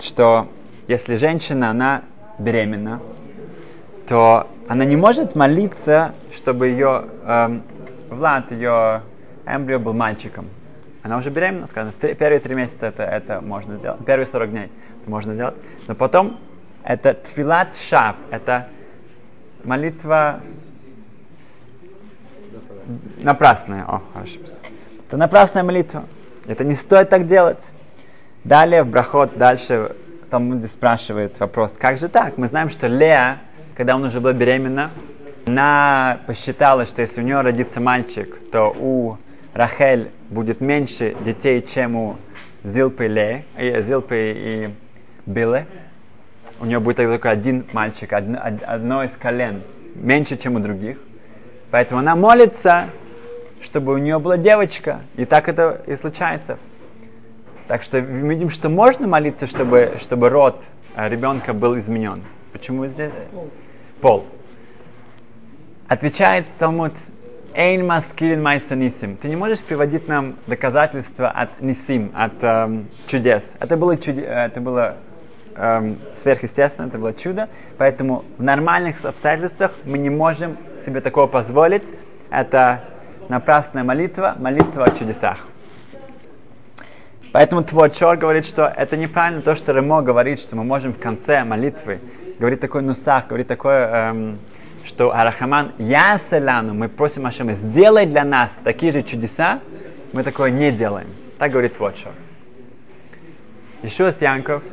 что 0.01 0.47
если 0.87 1.17
женщина, 1.17 1.69
она 1.69 2.03
беременна, 2.39 3.01
то 4.07 4.47
она 4.69 4.85
не 4.85 4.95
может 4.95 5.35
молиться, 5.35 6.13
чтобы 6.33 6.69
ее 6.69 7.07
эм, 7.25 7.63
Влад, 8.09 8.53
ее 8.53 9.01
эмбрио 9.45 9.79
был 9.79 9.91
мальчиком. 9.91 10.47
Она 11.03 11.17
уже 11.17 11.29
беременна, 11.29 11.67
сказано, 11.67 11.91
в 11.91 11.97
первые 11.97 12.39
три 12.39 12.55
месяца 12.55 12.85
это, 12.85 13.03
это 13.03 13.41
можно 13.41 13.75
сделать, 13.75 14.05
первые 14.05 14.25
40 14.25 14.49
дней 14.49 14.71
это 15.01 15.09
можно 15.09 15.33
сделать. 15.33 15.55
Но 15.89 15.95
потом 15.95 16.39
это 16.85 17.15
твилат 17.15 17.75
шаб, 17.89 18.15
это 18.31 18.69
молитва 19.65 20.39
напрасная. 23.17 23.83
О, 23.83 24.01
хорошо. 24.13 24.39
Это 25.05 25.17
напрасная 25.17 25.63
молитва. 25.63 26.05
Это 26.45 26.63
не 26.63 26.75
стоит 26.75 27.09
так 27.09 27.27
делать. 27.27 27.59
Далее 28.43 28.83
в 28.83 28.87
брахот, 28.87 29.37
дальше 29.37 29.95
там 30.29 30.61
спрашивает 30.67 31.39
вопрос, 31.39 31.73
как 31.73 31.97
же 31.97 32.07
так? 32.09 32.37
Мы 32.37 32.47
знаем, 32.47 32.69
что 32.69 32.87
Леа 32.87 33.39
когда 33.77 33.93
она 33.93 34.07
уже 34.07 34.19
была 34.19 34.33
беременна, 34.33 34.89
она 35.45 36.19
посчитала, 36.25 36.87
что 36.87 37.03
если 37.03 37.21
у 37.21 37.23
нее 37.23 37.41
родится 37.41 37.79
мальчик, 37.79 38.35
то 38.51 38.75
у 38.75 39.17
Рахель 39.53 40.09
будет 40.31 40.61
меньше 40.61 41.15
детей, 41.23 41.61
чем 41.61 41.95
у 41.95 42.15
Зилпы, 42.63 43.05
и, 43.05 43.81
Зилпы 43.83 44.33
и 44.35 44.69
Билы. 45.27 45.67
У 46.59 46.65
нее 46.65 46.79
будет 46.79 46.97
только 46.97 47.29
один 47.29 47.67
мальчик, 47.71 48.13
одно, 48.13 48.39
одно 48.65 49.03
из 49.03 49.11
колен, 49.11 49.61
меньше, 49.93 50.37
чем 50.37 50.55
у 50.55 50.59
других. 50.59 50.97
Поэтому 51.69 51.99
она 51.99 52.15
молится, 52.15 52.89
чтобы 53.61 53.93
у 53.93 53.97
нее 53.97 54.17
была 54.17 54.37
девочка. 54.37 55.01
И 55.17 55.25
так 55.25 55.49
это 55.49 55.83
и 55.85 55.95
случается. 55.95 56.57
Так 57.67 57.83
что 57.83 57.99
видим, 57.99 58.49
что 58.49 58.69
можно 58.69 59.07
молиться, 59.07 59.47
чтобы, 59.47 59.97
чтобы 59.99 60.29
род 60.29 60.63
э, 60.95 61.09
ребенка 61.09 61.53
был 61.53 61.77
изменен. 61.77 62.23
Почему 62.53 62.87
здесь? 62.87 63.11
пол. 64.01 64.25
Отвечает 65.87 66.45
Талмуд, 66.59 66.93
Эйн 67.53 67.85
маскилин 67.85 68.41
майсанисим. 68.41 69.17
Ты 69.17 69.29
не 69.29 69.35
можешь 69.35 69.59
приводить 69.59 70.07
нам 70.07 70.35
доказательства 70.45 71.29
от 71.29 71.61
нисим, 71.61 72.11
от 72.13 72.43
эм, 72.43 72.87
чудес. 73.07 73.55
Это 73.59 73.77
было, 73.77 73.97
чуде, 73.97 74.21
это 74.21 74.61
было 74.61 74.97
эм, 75.55 75.97
сверхъестественно, 76.15 76.87
это 76.87 76.99
было 76.99 77.13
чудо. 77.13 77.49
Поэтому 77.77 78.25
в 78.37 78.43
нормальных 78.43 79.03
обстоятельствах 79.03 79.71
мы 79.85 79.97
не 79.97 80.09
можем 80.09 80.57
себе 80.85 81.01
такого 81.01 81.25
позволить. 81.25 81.83
Это 82.29 82.81
напрасная 83.27 83.83
молитва, 83.83 84.35
молитва 84.37 84.83
о 84.83 84.91
чудесах. 84.91 85.47
Поэтому 87.37 87.61
твой 87.61 87.91
Чор 87.91 88.17
говорит, 88.17 88.47
что 88.47 88.65
это 88.65 88.97
неправильно 88.97 89.43
то, 89.43 89.55
что 89.55 89.71
Ремо 89.71 90.01
говорит, 90.01 90.39
что 90.39 90.55
мы 90.55 90.63
можем 90.63 90.95
в 90.95 90.97
конце 90.97 91.43
молитвы 91.43 91.99
говорит 92.39 92.61
такой 92.61 92.81
нусах, 92.81 93.27
говорит 93.27 93.47
такое, 93.47 94.09
эм, 94.09 94.39
что 94.83 95.15
Арахаман 95.15 95.73
Яселану, 95.77 96.73
мы 96.73 96.89
просим 96.89 97.27
Ашема, 97.27 97.53
сделай 97.53 98.07
для 98.07 98.23
нас 98.23 98.49
такие 98.63 98.91
же 98.91 99.03
чудеса, 99.03 99.59
мы 100.13 100.23
такое 100.23 100.49
не 100.49 100.71
делаем. 100.71 101.09
Так 101.37 101.51
говорит 101.51 101.79
Вотшор. 101.79 102.13
Ишуас 103.83 104.19
Янков, 104.19 104.63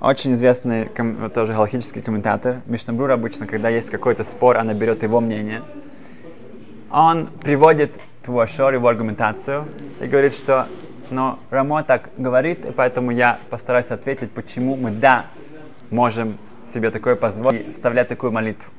очень 0.00 0.32
известный 0.32 0.86
ком- 0.86 1.30
тоже 1.30 1.52
галактический 1.52 2.02
комментатор, 2.02 2.62
Мишнабрур 2.66 3.12
обычно, 3.12 3.46
когда 3.46 3.68
есть 3.68 3.90
какой-то 3.90 4.24
спор, 4.24 4.56
она 4.56 4.74
берет 4.74 5.04
его 5.04 5.20
мнение, 5.20 5.62
он 6.90 7.28
приводит 7.28 7.92
Туашор, 8.26 8.74
его 8.74 8.88
аргументацию, 8.88 9.66
и 10.00 10.06
говорит, 10.08 10.34
что 10.34 10.66
но 11.10 11.38
Рамо 11.50 11.82
так 11.84 12.10
говорит, 12.16 12.64
и 12.64 12.70
поэтому 12.70 13.10
я 13.10 13.38
постараюсь 13.50 13.86
ответить, 13.86 14.30
почему 14.32 14.76
мы, 14.76 14.90
да, 14.90 15.26
можем 15.90 16.38
себе 16.72 16.90
такое 16.90 17.16
позволить 17.16 17.68
и 17.68 17.72
вставлять 17.72 18.08
такую 18.08 18.32
молитву. 18.32 18.70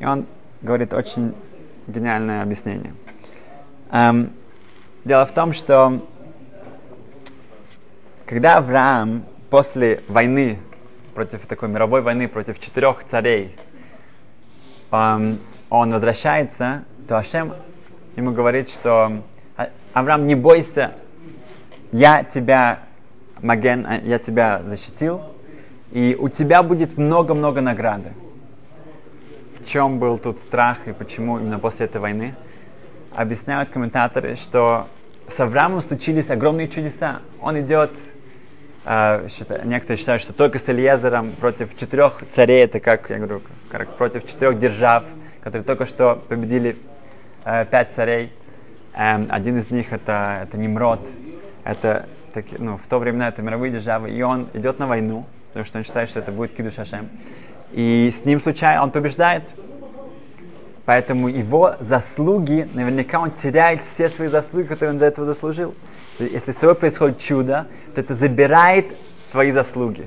И 0.00 0.04
он 0.04 0.26
говорит 0.62 0.92
очень 0.92 1.34
гениальное 1.86 2.42
объяснение. 2.42 2.94
Эм, 3.90 4.32
дело 5.04 5.24
в 5.24 5.32
том, 5.32 5.52
что 5.52 6.04
когда 8.26 8.58
Авраам 8.58 9.24
после 9.50 10.02
войны, 10.08 10.58
против 11.14 11.46
такой 11.46 11.68
мировой 11.68 12.02
войны, 12.02 12.28
против 12.28 12.58
четырех 12.58 13.04
царей, 13.10 13.56
эм, 14.90 15.38
он 15.70 15.92
возвращается, 15.92 16.84
то 17.08 17.18
Ашем 17.18 17.54
ему 18.16 18.32
говорит, 18.32 18.68
что 18.68 19.22
«А, 19.56 19.70
Авраам, 19.92 20.26
не 20.26 20.34
бойся, 20.34 20.94
я 21.92 22.24
тебя, 22.24 22.80
Маген, 23.40 23.86
а, 23.86 23.98
я 23.98 24.18
тебя 24.18 24.62
защитил, 24.64 25.22
и 25.92 26.16
у 26.18 26.28
тебя 26.28 26.62
будет 26.62 26.98
много-много 26.98 27.60
награды. 27.60 28.12
В 29.60 29.66
чем 29.66 29.98
был 29.98 30.18
тут 30.18 30.38
страх 30.38 30.78
и 30.86 30.92
почему 30.92 31.38
именно 31.38 31.58
после 31.58 31.86
этой 31.86 32.00
войны? 32.00 32.34
Объясняют 33.14 33.70
комментаторы, 33.70 34.36
что 34.36 34.88
с 35.28 35.40
Авраамом 35.40 35.80
случились 35.80 36.30
огромные 36.30 36.68
чудеса. 36.68 37.20
Он 37.40 37.58
идет, 37.60 37.92
э, 38.84 39.28
считаю, 39.28 39.66
некоторые 39.66 39.98
считают, 39.98 40.22
что 40.22 40.32
только 40.32 40.58
с 40.58 40.68
Элиезером 40.68 41.32
против 41.32 41.76
четырех 41.76 42.22
царей, 42.34 42.64
это 42.64 42.78
как, 42.80 43.10
я 43.10 43.16
говорю, 43.18 43.42
как 43.70 43.88
против 43.96 44.26
четырех 44.26 44.58
держав, 44.58 45.04
которые 45.40 45.64
только 45.64 45.86
что 45.86 46.22
победили 46.28 46.76
э, 47.44 47.64
пять 47.66 47.92
царей. 47.94 48.32
Эм, 48.94 49.26
один 49.30 49.58
из 49.58 49.70
них 49.70 49.92
это, 49.92 50.40
это 50.42 50.56
Немрод, 50.56 51.00
это 51.66 52.08
таки, 52.32 52.56
ну, 52.58 52.76
в 52.76 52.86
то 52.86 52.98
время 52.98 53.28
это 53.28 53.42
мировые 53.42 53.72
державы, 53.72 54.10
и 54.10 54.22
он 54.22 54.48
идет 54.54 54.78
на 54.78 54.86
войну, 54.86 55.26
потому 55.48 55.64
что 55.64 55.78
он 55.78 55.84
считает, 55.84 56.08
что 56.08 56.20
это 56.20 56.30
будет 56.30 56.54
Киду 56.54 56.70
Шашем. 56.70 57.08
И 57.72 58.12
с 58.16 58.24
ним 58.24 58.40
случайно 58.40 58.82
он 58.82 58.90
побеждает. 58.90 59.42
Поэтому 60.84 61.28
его 61.28 61.74
заслуги, 61.80 62.68
наверняка 62.72 63.18
он 63.18 63.32
теряет 63.32 63.80
все 63.92 64.08
свои 64.08 64.28
заслуги, 64.28 64.66
которые 64.66 64.94
он 64.94 65.00
за 65.00 65.06
этого 65.06 65.26
заслужил. 65.26 65.74
Если 66.20 66.52
с 66.52 66.56
тобой 66.56 66.76
происходит 66.76 67.18
чудо, 67.18 67.66
то 67.94 68.00
это 68.00 68.14
забирает 68.14 68.96
твои 69.32 69.50
заслуги. 69.50 70.06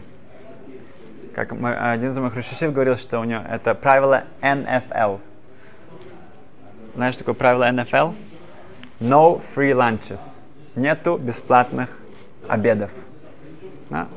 Как 1.36 1.52
один 1.52 2.12
из 2.12 2.18
моих 2.18 2.36
рушишев 2.36 2.72
говорил, 2.72 2.96
что 2.96 3.20
у 3.20 3.26
него 3.26 3.42
это 3.48 3.76
правило 3.76 4.24
NFL. 4.42 5.20
Знаешь, 6.96 7.18
такое 7.18 7.36
правило 7.36 7.70
NFL? 7.70 8.16
No 9.02 9.42
free 9.56 9.74
lunches 9.74 10.22
нету 10.80 11.18
бесплатных 11.18 11.90
обедов. 12.48 12.92
Да? 13.90 14.08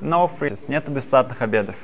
No 0.00 0.30
free, 0.38 0.58
нету 0.68 0.90
бесплатных 0.90 1.42
обедов. 1.42 1.74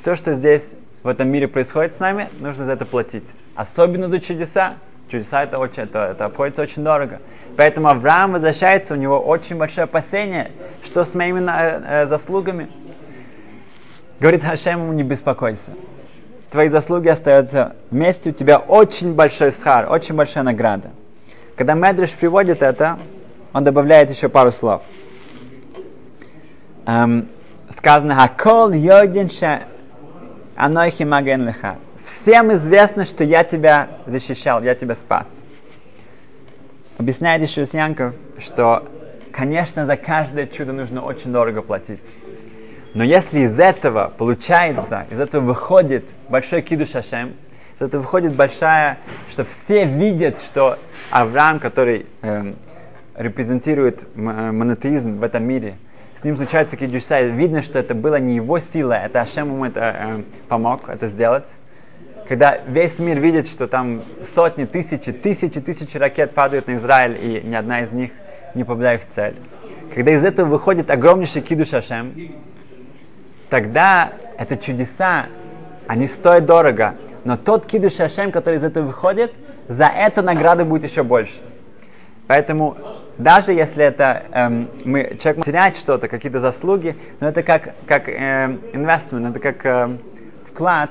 Все, 0.00 0.16
что 0.16 0.34
здесь 0.34 0.68
в 1.02 1.08
этом 1.08 1.28
мире 1.28 1.48
происходит 1.48 1.94
с 1.94 1.98
нами, 1.98 2.28
нужно 2.40 2.66
за 2.66 2.72
это 2.72 2.84
платить. 2.84 3.24
Особенно 3.54 4.08
за 4.08 4.20
чудеса. 4.20 4.74
Чудеса 5.10 5.42
это, 5.42 5.58
очень, 5.58 5.84
это, 5.84 6.10
это 6.12 6.26
обходится 6.26 6.62
очень 6.62 6.84
дорого. 6.84 7.20
Поэтому 7.56 7.88
Авраам 7.88 8.32
возвращается, 8.32 8.94
у 8.94 8.96
него 8.96 9.18
очень 9.18 9.56
большое 9.56 9.84
опасение, 9.84 10.52
что 10.84 11.04
с 11.04 11.14
моими 11.14 11.40
э, 11.40 11.82
э, 12.02 12.06
заслугами. 12.06 12.68
Говорит 14.20 14.42
Хашем 14.42 14.82
ему, 14.82 14.92
не 14.92 15.02
беспокойся. 15.02 15.72
Твои 16.50 16.68
заслуги 16.68 17.08
остаются 17.08 17.76
вместе, 17.90 18.30
у 18.30 18.32
тебя 18.32 18.58
очень 18.58 19.14
большой 19.14 19.52
схар, 19.52 19.90
очень 19.90 20.14
большая 20.14 20.44
награда. 20.44 20.90
Когда 21.56 21.74
Медриш 21.74 22.12
приводит 22.12 22.62
это, 22.62 22.98
он 23.52 23.64
добавляет 23.64 24.10
еще 24.10 24.28
пару 24.28 24.52
слов. 24.52 24.82
Эм, 26.86 27.28
сказано, 27.76 28.16
«Хакол 28.16 28.72
йодинша 28.72 29.64
анойхи 30.56 31.02
маген 31.02 31.46
леха». 31.46 31.76
Всем 32.04 32.52
известно, 32.54 33.04
что 33.04 33.24
я 33.24 33.44
тебя 33.44 33.88
защищал, 34.06 34.62
я 34.62 34.74
тебя 34.74 34.94
спас. 34.94 35.42
Объясняет 36.96 37.42
еще 37.42 37.64
Янков, 37.70 38.14
что, 38.38 38.88
конечно, 39.30 39.84
за 39.84 39.96
каждое 39.96 40.46
чудо 40.46 40.72
нужно 40.72 41.02
очень 41.02 41.32
дорого 41.32 41.62
платить. 41.62 42.00
Но 42.94 43.04
если 43.04 43.40
из 43.40 43.58
этого 43.58 44.12
получается, 44.16 45.06
из 45.10 45.20
этого 45.20 45.44
выходит 45.44 46.04
большой 46.28 46.62
кидуш 46.62 46.90
Шашем, 46.90 47.34
из 47.78 47.82
этого 47.82 48.00
выходит 48.00 48.34
большая, 48.34 48.98
что 49.28 49.44
все 49.44 49.84
видят, 49.84 50.40
что 50.40 50.78
Авраам, 51.10 51.60
который 51.60 52.06
эм, 52.22 52.56
репрезентирует 53.18 54.02
э, 54.02 54.20
монотеизм 54.20 55.18
в 55.18 55.22
этом 55.22 55.44
мире, 55.44 55.74
с 56.20 56.24
ним 56.24 56.36
случаются 56.36 56.72
такие 56.72 56.90
чудеса, 56.90 57.20
видно, 57.20 57.62
что 57.62 57.78
это 57.78 57.94
было 57.94 58.16
не 58.16 58.36
его 58.36 58.58
сила, 58.58 58.94
это 58.94 59.20
Ашем 59.20 59.52
ему 59.52 59.64
это, 59.64 59.80
э, 59.80 60.22
помог 60.48 60.88
это 60.88 61.08
сделать. 61.08 61.44
Когда 62.28 62.58
весь 62.66 62.98
мир 62.98 63.18
видит, 63.18 63.46
что 63.46 63.68
там 63.68 64.02
сотни, 64.34 64.64
тысячи, 64.64 65.12
тысячи, 65.12 65.60
тысячи 65.60 65.96
ракет 65.96 66.34
падают 66.34 66.66
на 66.66 66.76
Израиль, 66.76 67.18
и 67.20 67.46
ни 67.46 67.54
одна 67.54 67.82
из 67.82 67.92
них 67.92 68.10
не 68.54 68.64
попадает 68.64 69.02
в 69.02 69.14
цель. 69.14 69.36
Когда 69.94 70.12
из 70.12 70.24
этого 70.24 70.46
выходит 70.48 70.90
огромнейший 70.90 71.40
кидуш 71.40 71.72
Ашем, 71.72 72.14
тогда 73.48 74.12
это 74.36 74.56
чудеса, 74.56 75.26
они 75.86 76.06
стоят 76.06 76.46
дорого. 76.46 76.96
Но 77.24 77.36
тот 77.36 77.64
кидуш 77.66 77.98
Ашем, 78.00 78.30
который 78.30 78.56
из 78.56 78.64
этого 78.64 78.86
выходит, 78.86 79.32
за 79.68 79.86
это 79.86 80.20
награда 80.20 80.64
будет 80.64 80.84
еще 80.84 81.02
больше. 81.02 81.40
Поэтому 82.26 82.76
даже 83.18 83.52
если 83.52 83.84
это 83.84 84.22
эм, 84.32 84.68
мы, 84.84 85.16
человек 85.20 85.44
теряет 85.44 85.76
что-то, 85.76 86.06
какие-то 86.06 86.38
заслуги, 86.38 86.96
но 87.18 87.28
это 87.28 87.42
как, 87.42 87.74
как 87.86 88.08
эм, 88.08 88.60
investment, 88.72 89.30
это 89.30 89.40
как 89.40 89.66
эм, 89.66 89.98
вклад, 90.46 90.90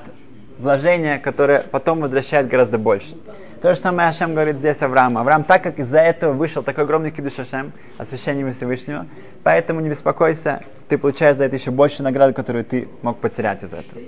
вложение, 0.60 1.20
которое 1.20 1.62
потом 1.62 2.02
возвращает 2.02 2.50
гораздо 2.50 2.78
больше. 2.78 3.16
То 3.62 3.74
же 3.74 3.80
самое 3.80 4.10
Ашем 4.10 4.34
говорит 4.34 4.58
здесь 4.58 4.82
Авраам. 4.82 5.18
Авраам, 5.18 5.44
так 5.44 5.64
как 5.64 5.80
из-за 5.80 6.00
этого 6.00 6.34
вышел 6.34 6.64
такой 6.64 6.84
огромный 6.84 7.12
кидуш 7.12 7.40
Ашем, 7.40 7.72
освящением 7.98 8.52
Всевышнего, 8.52 9.06
поэтому 9.44 9.80
не 9.80 9.90
беспокойся, 9.90 10.64
ты 10.90 10.98
получаешь 10.98 11.38
за 11.38 11.46
это 11.46 11.56
еще 11.56 11.72
больше 11.72 12.04
награды, 12.04 12.34
которую 12.34 12.66
ты 12.66 12.90
мог 13.04 13.20
потерять 13.20 13.64
из 13.64 13.74
этого. 13.74 14.02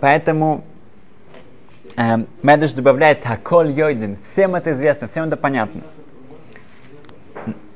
Поэтому 0.00 0.64
эм, 1.96 2.26
Медыш 2.42 2.72
добавляет 2.72 3.24
Хаколь 3.24 3.70
Йойдин. 3.70 4.18
Всем 4.32 4.54
это 4.54 4.72
известно, 4.72 5.08
всем 5.08 5.24
это 5.24 5.38
понятно. 5.38 5.80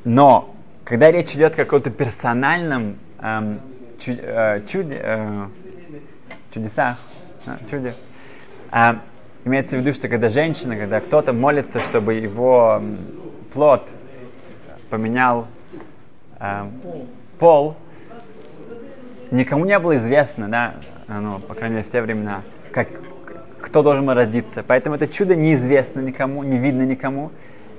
Но 0.06 0.54
когда 0.84 1.10
речь 1.10 1.34
идет 1.34 1.54
о 1.54 1.56
каком-то 1.56 1.90
персональном 1.90 2.96
эм, 3.20 3.58
чу, 3.98 4.12
э, 4.12 4.62
чуде, 4.68 5.00
э, 5.02 5.46
чудесах, 6.54 6.98
э, 7.44 7.56
чуде, 7.68 7.94
э, 8.70 8.92
имеется 9.44 9.76
в 9.76 9.80
виду, 9.80 9.92
что 9.92 10.08
когда 10.08 10.28
женщина, 10.28 10.76
когда 10.76 11.00
кто-то 11.00 11.32
молится, 11.32 11.80
чтобы 11.80 12.14
его 12.14 12.80
плод 13.52 13.88
поменял 14.90 15.48
э, 16.38 16.66
пол, 17.40 17.74
никому 19.32 19.64
не 19.64 19.76
было 19.80 19.96
известно, 19.96 20.46
да, 20.48 20.74
ну, 21.08 21.40
по 21.40 21.54
крайней 21.54 21.78
мере, 21.78 21.88
в 21.88 21.90
те 21.90 22.00
времена, 22.00 22.42
как, 22.70 22.86
кто 23.60 23.82
должен 23.82 24.08
родиться. 24.08 24.62
Поэтому 24.64 24.94
это 24.94 25.08
чудо 25.08 25.34
неизвестно 25.34 25.98
никому, 25.98 26.44
не 26.44 26.58
видно 26.58 26.82
никому. 26.82 27.32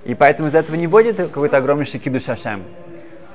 И 0.07 0.15
поэтому 0.15 0.47
из 0.47 0.55
этого 0.55 0.77
не 0.77 0.87
будет 0.87 1.17
какой-то 1.17 1.57
огромнейший 1.57 1.99
киду 1.99 2.21
шашем. 2.21 2.63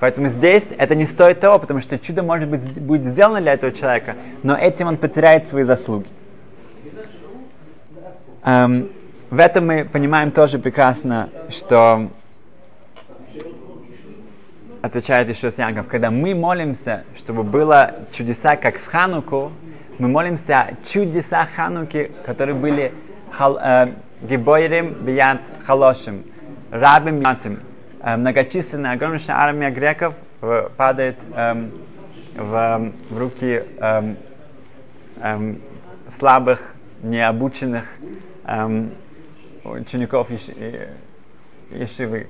Поэтому 0.00 0.28
здесь 0.28 0.64
это 0.78 0.94
не 0.94 1.04
стоит 1.04 1.38
того, 1.38 1.58
потому 1.58 1.82
что 1.82 1.98
чудо 1.98 2.22
может 2.22 2.48
быть 2.48 2.62
будет 2.80 3.12
сделано 3.12 3.42
для 3.42 3.52
этого 3.52 3.72
человека, 3.72 4.16
но 4.42 4.56
этим 4.56 4.88
он 4.88 4.96
потеряет 4.96 5.48
свои 5.48 5.64
заслуги. 5.64 6.06
Эм, 8.42 8.90
в 9.28 9.38
этом 9.38 9.66
мы 9.66 9.84
понимаем 9.84 10.30
тоже 10.30 10.58
прекрасно, 10.58 11.28
что 11.50 12.08
отвечает 14.80 15.28
еще 15.28 15.50
Яков, 15.54 15.88
когда 15.88 16.10
мы 16.10 16.34
молимся, 16.34 17.04
чтобы 17.18 17.42
было 17.42 17.96
чудеса, 18.12 18.56
как 18.56 18.78
в 18.78 18.86
Хануку, 18.86 19.52
мы 19.98 20.08
молимся 20.08 20.60
о 20.60 20.86
чудеса 20.88 21.46
Хануки, 21.54 22.10
которые 22.24 22.54
были 22.54 22.94
хал, 23.30 23.58
э, 23.58 23.88
Гибойрим 24.22 25.04
Бият 25.04 25.40
Халошим, 25.66 26.24
рабим 26.72 27.20
Ятим. 27.20 27.60
Э, 28.00 28.16
многочисленная, 28.16 28.92
огромнейшая 28.92 29.36
армия 29.36 29.70
греков 29.70 30.14
э, 30.40 30.68
падает 30.76 31.16
э, 31.34 31.68
в, 32.34 32.92
в 33.10 33.18
руки 33.18 33.62
э, 33.78 34.14
э, 35.16 35.54
слабых, 36.18 36.60
необученных 37.02 37.84
э, 38.44 38.86
учеников 39.64 40.28
Ешивы. 41.70 42.28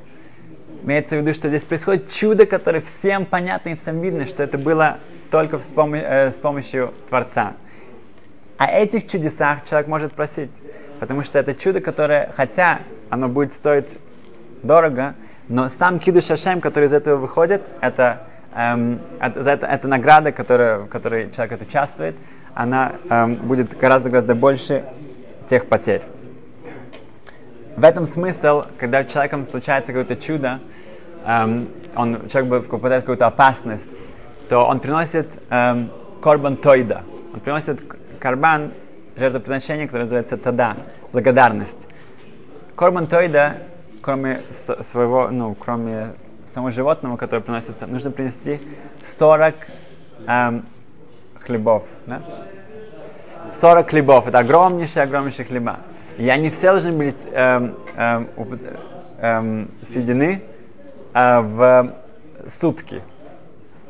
Имеется 0.83 1.17
в 1.17 1.21
виду, 1.21 1.33
что 1.35 1.49
здесь 1.49 1.63
происходит 1.63 2.11
чудо, 2.11 2.45
которое 2.45 2.81
всем 2.81 3.25
понятно 3.25 3.71
и 3.71 3.75
всем 3.77 4.01
видно, 4.01 4.27
что 4.27 4.43
это 4.43 4.59
было 4.59 4.99
только 5.31 5.61
с, 5.61 5.71
пом- 5.73 5.97
э, 5.97 6.33
с 6.33 6.35
помощью 6.35 6.93
Творца. 7.09 7.55
О 8.59 8.67
этих 8.67 9.09
чудесах 9.09 9.65
человек 9.69 9.87
может 9.87 10.13
просить. 10.13 10.51
Потому 10.99 11.23
что 11.23 11.39
это 11.39 11.55
чудо, 11.55 11.81
которое, 11.81 12.33
хотя 12.37 12.81
оно 13.09 13.29
будет 13.29 13.53
стоить 13.53 13.89
дорого, 14.63 15.15
но 15.49 15.69
сам 15.69 15.99
кидуш 15.99 16.25
Шашем, 16.25 16.61
который 16.61 16.87
из 16.87 16.93
этого 16.93 17.17
выходит, 17.17 17.63
это, 17.81 18.23
эм, 18.55 19.01
это, 19.21 19.67
это, 19.67 19.89
награда, 19.89 20.33
которая, 20.33 20.79
в 20.79 20.89
которой 20.89 21.31
человек 21.31 21.61
участвует, 21.61 22.17
она 22.55 22.93
эм, 23.09 23.37
будет 23.37 23.77
гораздо-гораздо 23.77 24.35
больше 24.35 24.85
тех 25.49 25.67
потерь. 25.67 26.03
В 27.77 27.85
этом 27.85 28.07
смысл, 28.07 28.65
когда 28.79 29.05
человеком 29.05 29.45
случается 29.45 29.93
какое-то 29.93 30.17
чудо, 30.17 30.61
эм, 31.27 31.69
он, 31.97 32.29
человек 32.29 32.69
попадает 32.69 33.03
в 33.03 33.07
какую-то 33.07 33.27
опасность, 33.27 33.89
то 34.49 34.61
он 34.61 34.81
приносит 34.81 35.29
эм, 35.51 35.91
корбан 36.23 36.57
тойда. 36.57 37.03
Он 37.33 37.41
приносит 37.41 37.81
карбан, 38.19 38.73
жертвоприношение, 39.17 39.87
которое 39.87 40.05
называется 40.05 40.37
тада, 40.37 40.77
благодарность. 41.13 41.89
Корбан 42.77 43.07
тойда, 43.07 43.57
кроме 44.03 44.43
своего, 44.83 45.29
ну, 45.29 45.55
кроме 45.55 46.15
самого 46.53 46.71
животного, 46.71 47.17
которое 47.17 47.41
приносится, 47.41 47.87
нужно 47.87 48.11
принести 48.11 48.61
40 49.19 49.55
эм, 50.27 50.67
хлебов. 51.41 51.85
Да? 52.07 52.21
40 53.61 53.89
хлебов. 53.89 54.27
Это 54.27 54.41
огромнейшие, 54.41 55.05
огромнейшие 55.05 55.47
хлеба. 55.47 55.79
И 56.19 56.29
они 56.29 56.51
все 56.51 56.73
должны 56.73 56.93
быть 56.93 57.17
эм, 57.33 57.77
эм, 57.97 58.29
эм, 59.19 59.71
съедены 59.91 60.43
э, 61.15 61.41
в 61.41 61.95
сутки. 62.61 63.03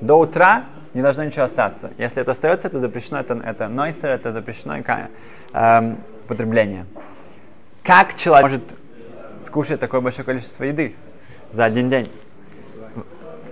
До 0.00 0.18
утра 0.18 0.64
не 0.94 1.02
должно 1.02 1.24
ничего 1.24 1.44
остаться. 1.44 1.90
Если 1.98 2.20
это 2.20 2.32
остается, 2.32 2.68
это 2.68 2.78
запрещено, 2.78 3.18
это, 3.18 3.34
это 3.34 3.68
нойсер, 3.68 4.10
это 4.10 4.32
запрещено 4.32 4.76
эм, 5.52 5.98
употребление. 6.24 6.86
Как 7.82 8.16
человек 8.16 8.42
может 8.42 8.81
скушать 9.46 9.80
такое 9.80 10.00
большое 10.00 10.24
количество 10.24 10.64
еды 10.64 10.94
за 11.52 11.64
один 11.64 11.88
день? 11.88 12.10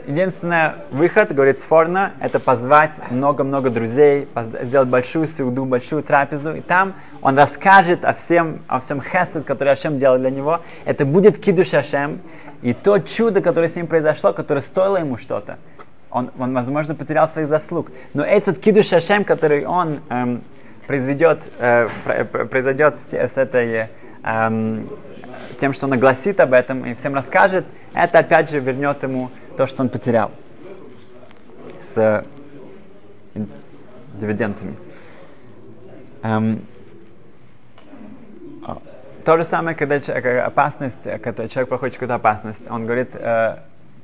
единственный 0.06 0.72
выход, 0.90 1.32
говорит 1.32 1.58
Сфорна, 1.58 2.12
это 2.20 2.40
позвать 2.40 2.92
много-много 3.10 3.70
друзей, 3.70 4.28
сделать 4.62 4.88
большую 4.88 5.26
сауду, 5.26 5.64
большую 5.64 6.02
трапезу, 6.02 6.54
и 6.54 6.60
там 6.60 6.94
он 7.22 7.38
расскажет 7.38 8.04
о 8.04 8.14
всем, 8.14 8.60
о 8.66 8.80
всем 8.80 9.00
хесед, 9.00 9.44
который 9.44 9.72
Ашем 9.72 9.98
делал 9.98 10.18
для 10.18 10.30
него. 10.30 10.60
Это 10.84 11.04
будет 11.04 11.38
кидуш 11.38 11.74
Ашем, 11.74 12.20
и 12.62 12.74
то 12.74 12.98
чудо, 12.98 13.40
которое 13.40 13.68
с 13.68 13.76
ним 13.76 13.86
произошло, 13.86 14.32
которое 14.32 14.62
стоило 14.62 14.98
ему 14.98 15.16
что-то. 15.16 15.58
Он, 16.10 16.30
он, 16.38 16.52
возможно, 16.54 16.94
потерял 16.94 17.28
своих 17.28 17.48
заслуг. 17.48 17.90
Но 18.14 18.24
этот 18.24 18.58
кидуш 18.58 18.92
Ашем, 18.92 19.24
который 19.24 19.64
он 19.64 20.00
эм, 20.08 20.42
произведет, 20.86 21.38
э, 21.58 21.88
произойдет 22.50 22.96
с, 22.98 23.14
с 23.14 23.36
этой 23.36 23.88
эм, 24.22 24.88
тем, 25.60 25.72
что 25.72 25.86
он 25.86 25.94
огласит 25.94 26.40
об 26.40 26.52
этом 26.52 26.84
и 26.86 26.94
всем 26.94 27.14
расскажет, 27.14 27.66
это 27.94 28.20
опять 28.20 28.50
же 28.50 28.60
вернет 28.60 29.02
ему 29.02 29.30
то, 29.56 29.66
что 29.66 29.82
он 29.82 29.88
потерял 29.88 30.30
с 31.80 32.24
дивидендами. 34.14 34.76
Эм, 36.22 36.62
то 39.24 39.36
же 39.36 39.44
самое, 39.44 39.76
когда 39.76 39.96
опасность, 40.44 41.02
когда 41.22 41.48
человек 41.48 41.68
проходит 41.68 41.94
какую-то 41.94 42.14
опасность, 42.14 42.70
он 42.70 42.86
говорит 42.86 43.10
э, 43.14 43.58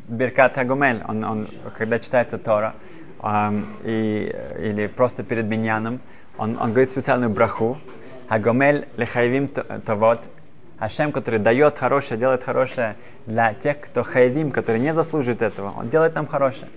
Биркат 0.08 0.58
Агумель, 0.58 1.02
он, 1.08 1.24
он, 1.24 1.48
когда 1.78 1.98
читается 1.98 2.38
Тора, 2.38 2.74
эм, 3.22 3.66
и, 3.82 4.34
или 4.58 4.86
просто 4.88 5.22
перед 5.22 5.46
Биньяном, 5.46 6.00
он, 6.38 6.58
он 6.60 6.70
говорит 6.70 6.90
специальную 6.90 7.30
браху, 7.30 7.78
Агумель 8.28 8.88
лехайвим 8.96 9.48
тавод, 9.48 10.20
Ашем, 10.78 11.12
который 11.12 11.38
дает 11.38 11.78
хорошее, 11.78 12.20
делает 12.20 12.44
хорошее 12.44 12.96
для 13.26 13.54
тех, 13.54 13.80
кто 13.80 14.02
хайвим, 14.02 14.50
который 14.50 14.80
не 14.80 14.92
заслуживает 14.92 15.40
этого. 15.42 15.72
Он 15.78 15.88
делает 15.88 16.14
нам 16.14 16.26
хорошее. 16.26 16.68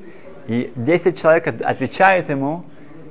И 0.47 0.71
10 0.75 1.19
человек 1.21 1.47
отвечают 1.47 2.29
ему, 2.29 2.63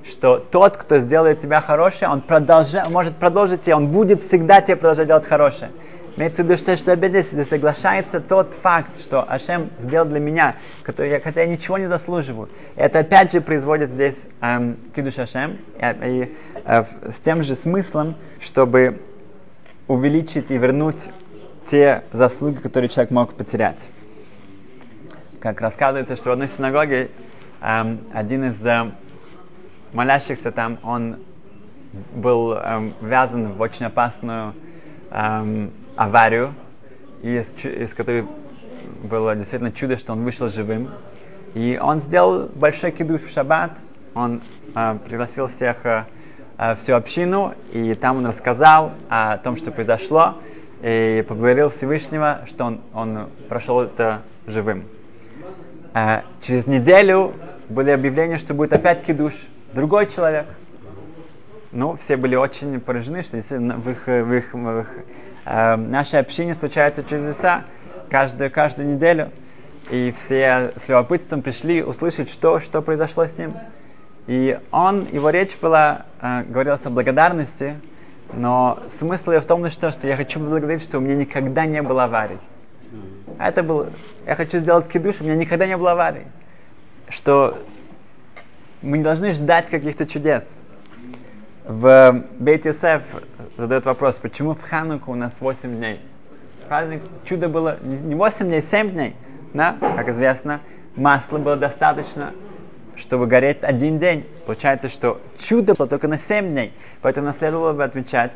что 0.04 0.38
тот, 0.38 0.76
кто 0.76 0.98
сделает 0.98 1.40
тебя 1.40 1.60
хорошее, 1.60 2.10
он 2.10 2.20
продолжа, 2.20 2.84
может 2.90 3.16
продолжить 3.16 3.62
тебе, 3.62 3.74
он 3.74 3.88
будет 3.88 4.22
всегда 4.22 4.60
тебе 4.60 4.76
продолжать 4.76 5.06
делать 5.06 5.26
хорошее. 5.26 5.70
Имеется 6.18 6.42
в 6.42 6.46
виду, 6.46 6.56
что, 6.56 6.76
что 6.76 6.96
здесь 6.96 7.48
соглашается 7.48 8.20
тот 8.20 8.52
факт, 8.60 9.00
что 9.00 9.22
Ашем 9.22 9.70
сделал 9.78 10.04
для 10.04 10.18
меня, 10.18 10.56
который 10.82 11.10
я, 11.12 11.20
хотя 11.20 11.42
я 11.42 11.46
ничего 11.46 11.78
не 11.78 11.86
заслуживаю. 11.86 12.48
Это 12.74 12.98
опять 12.98 13.30
же 13.30 13.40
производит 13.40 13.90
здесь 13.90 14.16
эм, 14.40 14.78
Кидуш 14.96 15.16
Ашем 15.20 15.58
и, 15.80 15.96
и 16.02 16.36
э, 16.64 16.84
с 17.12 17.20
тем 17.20 17.44
же 17.44 17.54
смыслом, 17.54 18.16
чтобы 18.40 19.00
увеличить 19.86 20.50
и 20.50 20.58
вернуть 20.58 21.00
те 21.70 22.02
заслуги, 22.12 22.56
которые 22.56 22.88
человек 22.88 23.12
мог 23.12 23.34
потерять. 23.34 23.78
Как 25.38 25.60
рассказывается, 25.60 26.16
что 26.16 26.30
в 26.30 26.32
одной 26.32 26.48
синагоге 26.48 27.10
эм, 27.60 28.00
один 28.12 28.50
из 28.50 28.66
э, 28.66 28.90
молящихся 29.92 30.50
там, 30.52 30.78
он 30.82 31.16
был 32.14 32.52
эм, 32.54 32.94
ввязан 33.00 33.52
в 33.52 33.60
очень 33.60 33.86
опасную 33.86 34.54
эм, 35.10 35.70
аварию, 35.96 36.54
из, 37.22 37.50
из 37.64 37.94
которой 37.94 38.26
было 39.02 39.34
действительно 39.34 39.72
чудо, 39.72 39.98
что 39.98 40.12
он 40.12 40.24
вышел 40.24 40.48
живым. 40.48 40.90
И 41.54 41.78
он 41.80 42.00
сделал 42.00 42.48
большой 42.54 42.90
кидуш 42.90 43.22
в 43.22 43.30
шаббат, 43.30 43.72
он 44.14 44.42
э, 44.74 44.98
пригласил 45.04 45.48
всех 45.48 45.84
э, 45.84 46.04
э, 46.58 46.74
всю 46.76 46.94
общину, 46.94 47.54
и 47.72 47.94
там 47.94 48.18
он 48.18 48.26
рассказал 48.26 48.92
о 49.08 49.38
том, 49.38 49.56
что 49.56 49.70
произошло, 49.70 50.34
и 50.82 51.24
поблагодарил 51.26 51.70
Всевышнего, 51.70 52.40
что 52.46 52.64
он, 52.64 52.80
он 52.92 53.28
прошел 53.48 53.80
это 53.80 54.22
живым. 54.46 54.84
Э, 55.94 56.22
через 56.42 56.66
неделю 56.66 57.32
были 57.68 57.90
объявления, 57.90 58.38
что 58.38 58.54
будет 58.54 58.72
опять 58.72 59.04
кидуш, 59.04 59.34
другой 59.72 60.06
человек. 60.06 60.46
Ну, 61.72 61.96
все 61.96 62.16
были 62.16 62.34
очень 62.34 62.80
поражены, 62.80 63.22
что 63.22 63.36
действительно 63.36 63.76
в 63.76 63.88
их, 63.90 64.06
в 64.06 64.32
их, 64.32 64.54
в 64.54 64.80
их 64.80 64.86
э, 65.44 65.76
нашей 65.76 66.20
общине 66.20 66.54
случаются 66.54 67.04
чудеса 67.04 67.64
каждую, 68.08 68.50
каждую 68.50 68.94
неделю. 68.94 69.30
И 69.90 70.12
все 70.12 70.72
с 70.76 70.88
любопытством 70.88 71.42
пришли 71.42 71.82
услышать, 71.82 72.30
что, 72.30 72.60
что 72.60 72.80
произошло 72.80 73.26
с 73.26 73.36
ним. 73.36 73.54
И 74.26 74.58
он, 74.70 75.08
его 75.12 75.30
речь 75.30 75.58
была, 75.58 76.06
э, 76.20 76.44
говорилась 76.44 76.84
о 76.86 76.90
благодарности, 76.90 77.76
но 78.32 78.78
смысл 78.98 79.32
ее 79.32 79.40
в 79.40 79.46
том, 79.46 79.68
что, 79.70 79.90
что 79.90 80.06
я 80.06 80.16
хочу 80.16 80.40
благодарить, 80.40 80.82
что 80.82 80.98
у 80.98 81.00
меня 81.00 81.16
никогда 81.16 81.66
не 81.66 81.82
было 81.82 82.04
аварий. 82.04 82.38
А 83.38 83.48
это 83.48 83.62
был, 83.62 83.86
я 84.26 84.34
хочу 84.34 84.58
сделать 84.58 84.88
кидуш, 84.88 85.20
у 85.20 85.24
меня 85.24 85.36
никогда 85.36 85.66
не 85.66 85.76
было 85.76 85.92
аварий. 85.92 86.26
Что 87.08 87.58
мы 88.82 88.98
не 88.98 89.04
должны 89.04 89.32
ждать 89.32 89.66
каких-то 89.66 90.06
чудес. 90.06 90.62
В 91.64 92.24
Бейт 92.38 92.64
Йосеф 92.64 93.02
задает 93.56 93.84
вопрос, 93.84 94.16
почему 94.16 94.54
в 94.54 94.62
Хануку 94.62 95.12
у 95.12 95.14
нас 95.14 95.34
8 95.40 95.76
дней? 95.76 96.00
Праздник 96.68 97.02
чудо 97.24 97.48
было 97.48 97.78
не 97.82 98.14
8 98.14 98.46
дней, 98.46 98.62
7 98.62 98.90
дней. 98.90 99.16
Да? 99.52 99.76
Как 99.80 100.08
известно, 100.08 100.60
масла 100.96 101.38
было 101.38 101.56
достаточно, 101.56 102.32
чтобы 102.96 103.26
гореть 103.26 103.58
один 103.62 103.98
день. 103.98 104.26
Получается, 104.46 104.88
что 104.88 105.20
чудо 105.38 105.74
было 105.74 105.88
только 105.88 106.08
на 106.08 106.16
7 106.16 106.50
дней. 106.50 106.72
Поэтому 107.02 107.26
нам 107.26 107.34
следовало 107.34 107.72
бы 107.72 107.84
отмечать 107.84 108.32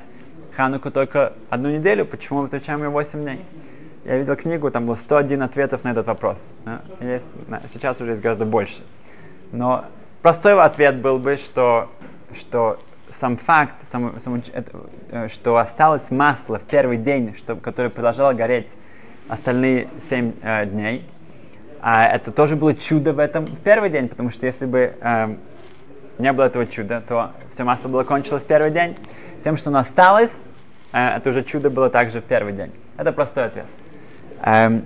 Хануку 0.56 0.90
только 0.90 1.32
одну 1.48 1.70
неделю. 1.70 2.04
Почему 2.04 2.40
мы 2.40 2.46
отмечаем 2.46 2.82
ее 2.82 2.90
8 2.90 3.22
дней? 3.22 3.44
Я 4.04 4.18
видел 4.18 4.36
книгу, 4.36 4.70
там 4.70 4.86
было 4.86 4.96
101 4.96 5.42
ответов 5.42 5.84
на 5.84 5.92
этот 5.92 6.06
вопрос. 6.06 6.52
Есть, 7.00 7.28
сейчас 7.72 8.00
уже 8.00 8.10
есть 8.10 8.22
гораздо 8.22 8.44
больше. 8.44 8.82
Но 9.52 9.84
простой 10.22 10.58
ответ 10.60 10.96
был 10.96 11.18
бы, 11.18 11.36
что, 11.36 11.90
что 12.38 12.78
сам 13.10 13.36
факт, 13.36 13.74
сам, 13.90 14.18
сам, 14.20 14.42
это, 14.52 15.28
что 15.28 15.58
осталось 15.58 16.10
масло 16.10 16.58
в 16.58 16.62
первый 16.62 16.96
день, 16.96 17.34
что, 17.36 17.56
которое 17.56 17.90
продолжало 17.90 18.32
гореть 18.32 18.68
остальные 19.28 19.88
7 20.08 20.32
э, 20.42 20.66
дней, 20.66 21.08
а 21.80 22.06
это 22.06 22.30
тоже 22.30 22.56
было 22.56 22.74
чудо 22.74 23.12
в 23.12 23.18
этом 23.18 23.44
в 23.46 23.58
первый 23.58 23.90
день, 23.90 24.08
потому 24.08 24.30
что 24.30 24.46
если 24.46 24.66
бы 24.66 24.94
э, 25.00 25.34
не 26.18 26.32
было 26.32 26.44
этого 26.44 26.66
чуда, 26.66 27.02
то 27.06 27.32
все 27.50 27.64
масло 27.64 27.88
было 27.88 28.04
кончилось 28.04 28.42
в 28.42 28.46
первый 28.46 28.70
день. 28.70 28.96
Тем, 29.42 29.56
что 29.56 29.70
оно 29.70 29.80
осталось, 29.80 30.32
э, 30.92 31.16
это 31.16 31.30
уже 31.30 31.42
чудо 31.42 31.70
было 31.70 31.90
также 31.90 32.20
в 32.20 32.24
первый 32.24 32.52
день. 32.52 32.72
Это 32.96 33.12
простой 33.12 33.46
ответ. 33.46 33.66
Эм, 34.42 34.84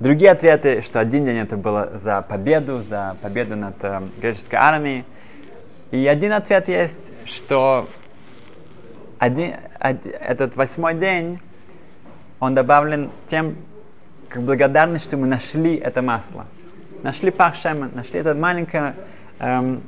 другие 0.00 0.32
ответы, 0.32 0.82
что 0.82 0.98
один 0.98 1.26
день 1.26 1.38
это 1.38 1.56
было 1.56 1.98
за 2.02 2.22
победу, 2.22 2.78
за 2.78 3.16
победу 3.22 3.54
над 3.54 3.76
э, 3.82 4.00
греческой 4.20 4.58
армией. 4.58 5.04
И 5.90 6.06
один 6.06 6.32
ответ 6.32 6.68
есть, 6.68 7.12
что 7.26 7.88
один, 9.18 9.54
один, 9.78 10.12
этот 10.20 10.56
восьмой 10.56 10.94
день, 10.94 11.40
он 12.40 12.54
добавлен 12.54 13.10
тем, 13.28 13.56
как 14.28 14.42
благодарность, 14.42 15.04
что 15.04 15.16
мы 15.16 15.26
нашли 15.26 15.76
это 15.76 16.00
масло. 16.00 16.46
Нашли 17.02 17.30
пах 17.30 17.54
шема, 17.54 17.90
нашли 17.92 18.20
это 18.20 18.34
маленькое 18.34 18.94
эм, 19.38 19.82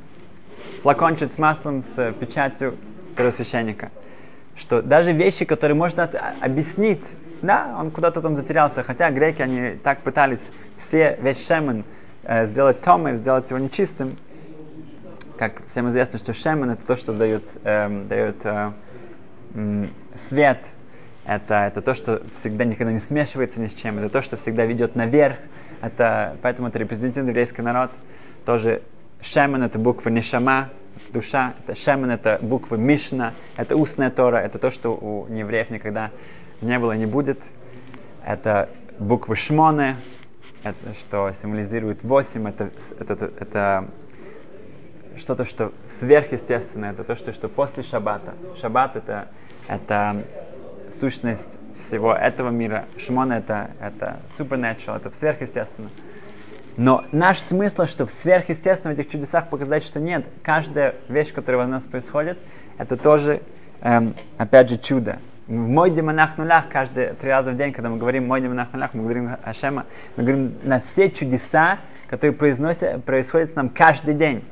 флакончик 0.81 1.31
с 1.31 1.37
маслом 1.37 1.83
с 1.83 2.11
печатью 2.13 2.77
первосвященника. 3.15 3.91
Что 4.55 4.81
даже 4.81 5.13
вещи, 5.13 5.45
которые 5.45 5.75
можно 5.75 6.03
от- 6.03 6.15
объяснить, 6.41 7.03
да, 7.43 7.75
он 7.77 7.91
куда-то 7.91 8.21
там 8.21 8.35
затерялся, 8.35 8.83
хотя 8.83 9.11
греки, 9.11 9.41
они 9.41 9.77
так 9.83 9.99
пытались 9.99 10.49
все 10.77 11.17
весь 11.21 11.45
шемен 11.45 11.83
э, 12.23 12.47
сделать 12.47 12.81
томой, 12.81 13.17
сделать 13.17 13.49
его 13.49 13.59
нечистым, 13.59 14.17
как 15.37 15.65
всем 15.67 15.89
известно, 15.89 16.19
что 16.19 16.33
шемен 16.33 16.71
это 16.71 16.85
то, 16.85 16.95
что 16.95 17.11
дает, 17.13 17.43
эм, 17.65 18.07
дает 18.07 18.37
э, 18.45 18.71
свет, 20.29 20.59
это, 21.25 21.55
это 21.55 21.81
то, 21.81 21.93
что 21.93 22.21
всегда 22.37 22.63
никогда 22.63 22.93
не 22.93 22.99
смешивается 22.99 23.59
ни 23.59 23.67
с 23.67 23.73
чем, 23.73 23.99
это 23.99 24.09
то, 24.09 24.21
что 24.21 24.37
всегда 24.37 24.65
ведет 24.65 24.95
наверх, 24.95 25.37
это, 25.81 26.37
поэтому 26.41 26.69
это 26.69 26.79
репрезентативный 26.79 27.31
еврейский 27.31 27.61
народ. 27.61 27.91
Тоже 28.45 28.81
шемен 29.21 29.63
это 29.63 29.77
буква 29.79 30.09
нишама, 30.09 30.69
душа, 31.11 31.55
это 31.65 31.77
шемен 31.77 32.11
это 32.11 32.39
буквы 32.41 32.77
мишна, 32.77 33.33
это 33.57 33.75
устная 33.75 34.09
тора, 34.09 34.37
это 34.37 34.59
то, 34.59 34.69
что 34.69 34.95
у 34.95 35.27
неевреев 35.27 35.69
никогда 35.69 36.11
не 36.61 36.79
было 36.79 36.93
не 36.93 37.05
будет. 37.05 37.39
Это 38.25 38.69
буквы 38.99 39.35
шмоны, 39.35 39.97
это, 40.63 40.93
что 40.99 41.31
символизирует 41.33 42.03
8, 42.03 42.47
это, 42.47 42.71
это, 42.99 43.13
это, 43.13 43.31
это 43.39 43.89
что-то, 45.17 45.45
что 45.45 45.73
сверхъестественное, 45.99 46.91
это 46.91 47.03
то, 47.03 47.15
что, 47.15 47.33
что 47.33 47.49
после 47.49 47.83
шаббата. 47.83 48.33
Шаббат 48.59 48.95
это, 48.95 49.27
это 49.67 50.23
сущность 50.91 51.57
всего 51.79 52.13
этого 52.13 52.49
мира. 52.49 52.85
Шмон 52.97 53.31
это, 53.31 53.71
это 53.79 54.19
supernatural, 54.37 54.97
это 54.97 55.11
сверхъестественно. 55.11 55.89
Но 56.75 57.05
наш 57.11 57.39
смысл, 57.39 57.85
что 57.85 58.07
в 58.07 58.11
сверхъестественном 58.11 58.97
этих 58.97 59.11
чудесах 59.11 59.49
показать, 59.49 59.83
что 59.83 59.99
нет, 59.99 60.25
каждая 60.41 60.95
вещь, 61.07 61.31
которая 61.31 61.67
у 61.67 61.69
нас 61.69 61.83
происходит, 61.83 62.39
это 62.77 62.97
тоже, 62.97 63.43
эм, 63.81 64.15
опять 64.37 64.69
же, 64.69 64.77
чудо. 64.79 65.19
В 65.47 65.51
мой 65.51 65.91
демонах 65.91 66.37
нулях 66.37 66.69
каждые 66.69 67.13
три 67.13 67.29
раза 67.29 67.51
в 67.51 67.55
день, 67.55 67.73
когда 67.73 67.89
мы 67.89 67.97
говорим 67.97 68.27
мой 68.27 68.41
демонах 68.41 68.71
нулях, 68.71 68.93
мы 68.93 69.03
говорим 69.03 69.31
Ашема, 69.43 69.85
мы 70.15 70.23
говорим 70.23 70.53
на 70.63 70.79
все 70.79 71.09
чудеса, 71.09 71.79
которые 72.07 72.33
произносят, 72.33 73.03
происходят 73.03 73.51
с 73.51 73.55
нам 73.55 73.69
каждый 73.69 74.13
день. 74.13 74.43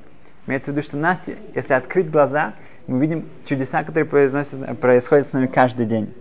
Имеется 0.47 0.71
в 0.71 0.75
виду, 0.75 0.83
что 0.85 0.97
нас, 0.97 1.29
если 1.55 1.73
открыть 1.73 2.09
глаза, 2.09 2.53
мы 2.87 2.99
видим 2.99 3.25
чудеса, 3.45 3.83
которые 3.83 4.05
произносят, 4.05 4.79
происходят 4.79 5.27
с 5.29 5.33
нами 5.33 5.47
каждый 5.47 5.85
день. 5.85 6.13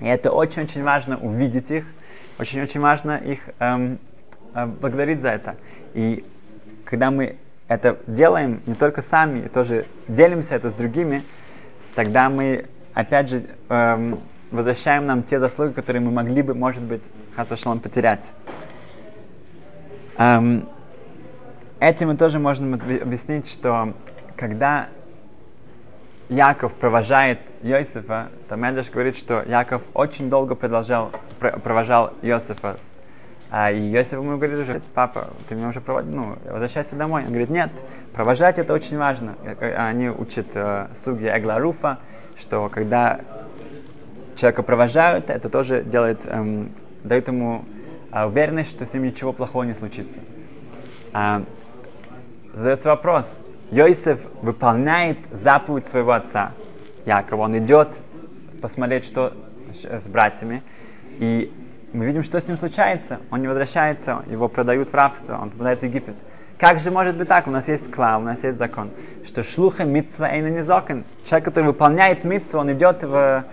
И 0.00 0.06
это 0.06 0.32
очень-очень 0.32 0.82
важно 0.82 1.18
увидеть 1.18 1.70
их, 1.70 1.84
очень-очень 2.38 2.80
важно 2.80 3.18
их 3.18 3.40
эм, 3.58 3.98
э, 4.54 4.66
благодарить 4.66 5.20
за 5.20 5.28
это. 5.28 5.56
И 5.94 6.24
когда 6.84 7.10
мы 7.10 7.36
это 7.68 7.98
делаем 8.06 8.62
не 8.66 8.74
только 8.74 9.02
сами, 9.02 9.40
и 9.40 9.48
тоже 9.48 9.86
делимся 10.08 10.56
это 10.56 10.70
с 10.70 10.74
другими, 10.74 11.22
тогда 11.94 12.28
мы, 12.28 12.66
опять 13.00 13.28
же, 13.28 13.44
эм, 13.68 14.20
возвращаем 14.50 15.06
нам 15.06 15.22
те 15.22 15.38
заслуги, 15.38 15.72
которые 15.72 16.02
мы 16.02 16.10
могли 16.10 16.42
бы, 16.42 16.54
может 16.54 16.82
быть, 16.82 17.02
хасашалом 17.34 17.80
потерять. 17.80 18.28
Эм, 20.18 20.68
этим 21.78 22.08
мы 22.08 22.16
тоже 22.16 22.38
можем 22.38 22.74
объ- 22.74 23.02
объяснить, 23.02 23.48
что 23.50 23.94
когда 24.36 24.88
Яков 26.28 26.72
провожает 26.74 27.40
Иосифа, 27.62 28.28
то 28.48 28.56
Медреш 28.56 28.90
говорит, 28.90 29.16
что 29.16 29.42
Яков 29.42 29.82
очень 29.94 30.30
долго 30.30 30.54
продолжал, 30.54 31.10
про- 31.38 31.58
провожал 31.58 32.14
Иосифа. 32.22 32.78
А 33.50 33.72
и 33.72 33.92
Иосиф 33.92 34.12
ему 34.12 34.36
говорит 34.36 34.58
уже, 34.58 34.80
папа, 34.94 35.30
ты 35.48 35.56
меня 35.56 35.68
уже 35.68 35.80
проводил, 35.80 36.12
ну, 36.12 36.38
возвращайся 36.44 36.94
домой. 36.94 37.22
Он 37.22 37.30
говорит, 37.30 37.50
нет, 37.50 37.70
провожать 38.12 38.58
это 38.58 38.72
очень 38.72 38.96
важно. 38.96 39.34
Э, 39.42 39.74
Они 39.74 40.08
учат 40.08 40.46
э, 40.54 40.86
суги 40.94 41.26
Эгларуфа, 41.26 41.98
что 42.38 42.68
когда 42.68 43.20
человека 44.36 44.62
провожают, 44.62 45.30
это 45.30 45.48
тоже 45.48 45.82
делает, 45.82 46.20
эм, 46.26 46.70
дает 47.02 47.26
ему 47.26 47.64
э, 48.12 48.24
уверенность, 48.24 48.70
что 48.70 48.86
с 48.86 48.94
ним 48.94 49.02
ничего 49.02 49.32
плохого 49.32 49.64
не 49.64 49.74
случится. 49.74 50.20
А, 51.12 51.42
задается 52.54 52.88
вопрос, 52.88 53.36
Йосиф 53.72 54.20
выполняет 54.42 55.18
заповедь 55.32 55.86
своего 55.86 56.12
отца, 56.12 56.52
Якова, 57.04 57.42
он 57.42 57.58
идет 57.58 57.88
посмотреть, 58.62 59.04
что 59.04 59.32
с 59.82 60.06
братьями, 60.06 60.62
и 61.18 61.52
мы 61.92 62.06
видим, 62.06 62.22
что 62.22 62.40
с 62.40 62.46
ним 62.46 62.56
случается. 62.56 63.20
Он 63.30 63.40
не 63.40 63.48
возвращается, 63.48 64.22
его 64.30 64.48
продают 64.48 64.90
в 64.90 64.94
рабство, 64.94 65.38
он 65.40 65.50
попадает 65.50 65.80
в 65.80 65.82
Египет. 65.82 66.14
Как 66.58 66.78
же 66.78 66.90
может 66.90 67.16
быть 67.16 67.28
так? 67.28 67.46
У 67.46 67.50
нас 67.50 67.66
есть 67.68 67.90
кла, 67.90 68.18
у 68.18 68.20
нас 68.20 68.44
есть 68.44 68.58
закон, 68.58 68.90
что 69.24 69.42
шлуха 69.42 69.84
митцва 69.84 70.30
эйна 70.30 70.48
не 70.48 70.62
закон. 70.62 71.04
Человек, 71.24 71.46
который 71.46 71.64
выполняет 71.64 72.22
митцву, 72.24 72.60
он 72.60 72.72
идет 72.72 73.02
в 73.02 73.44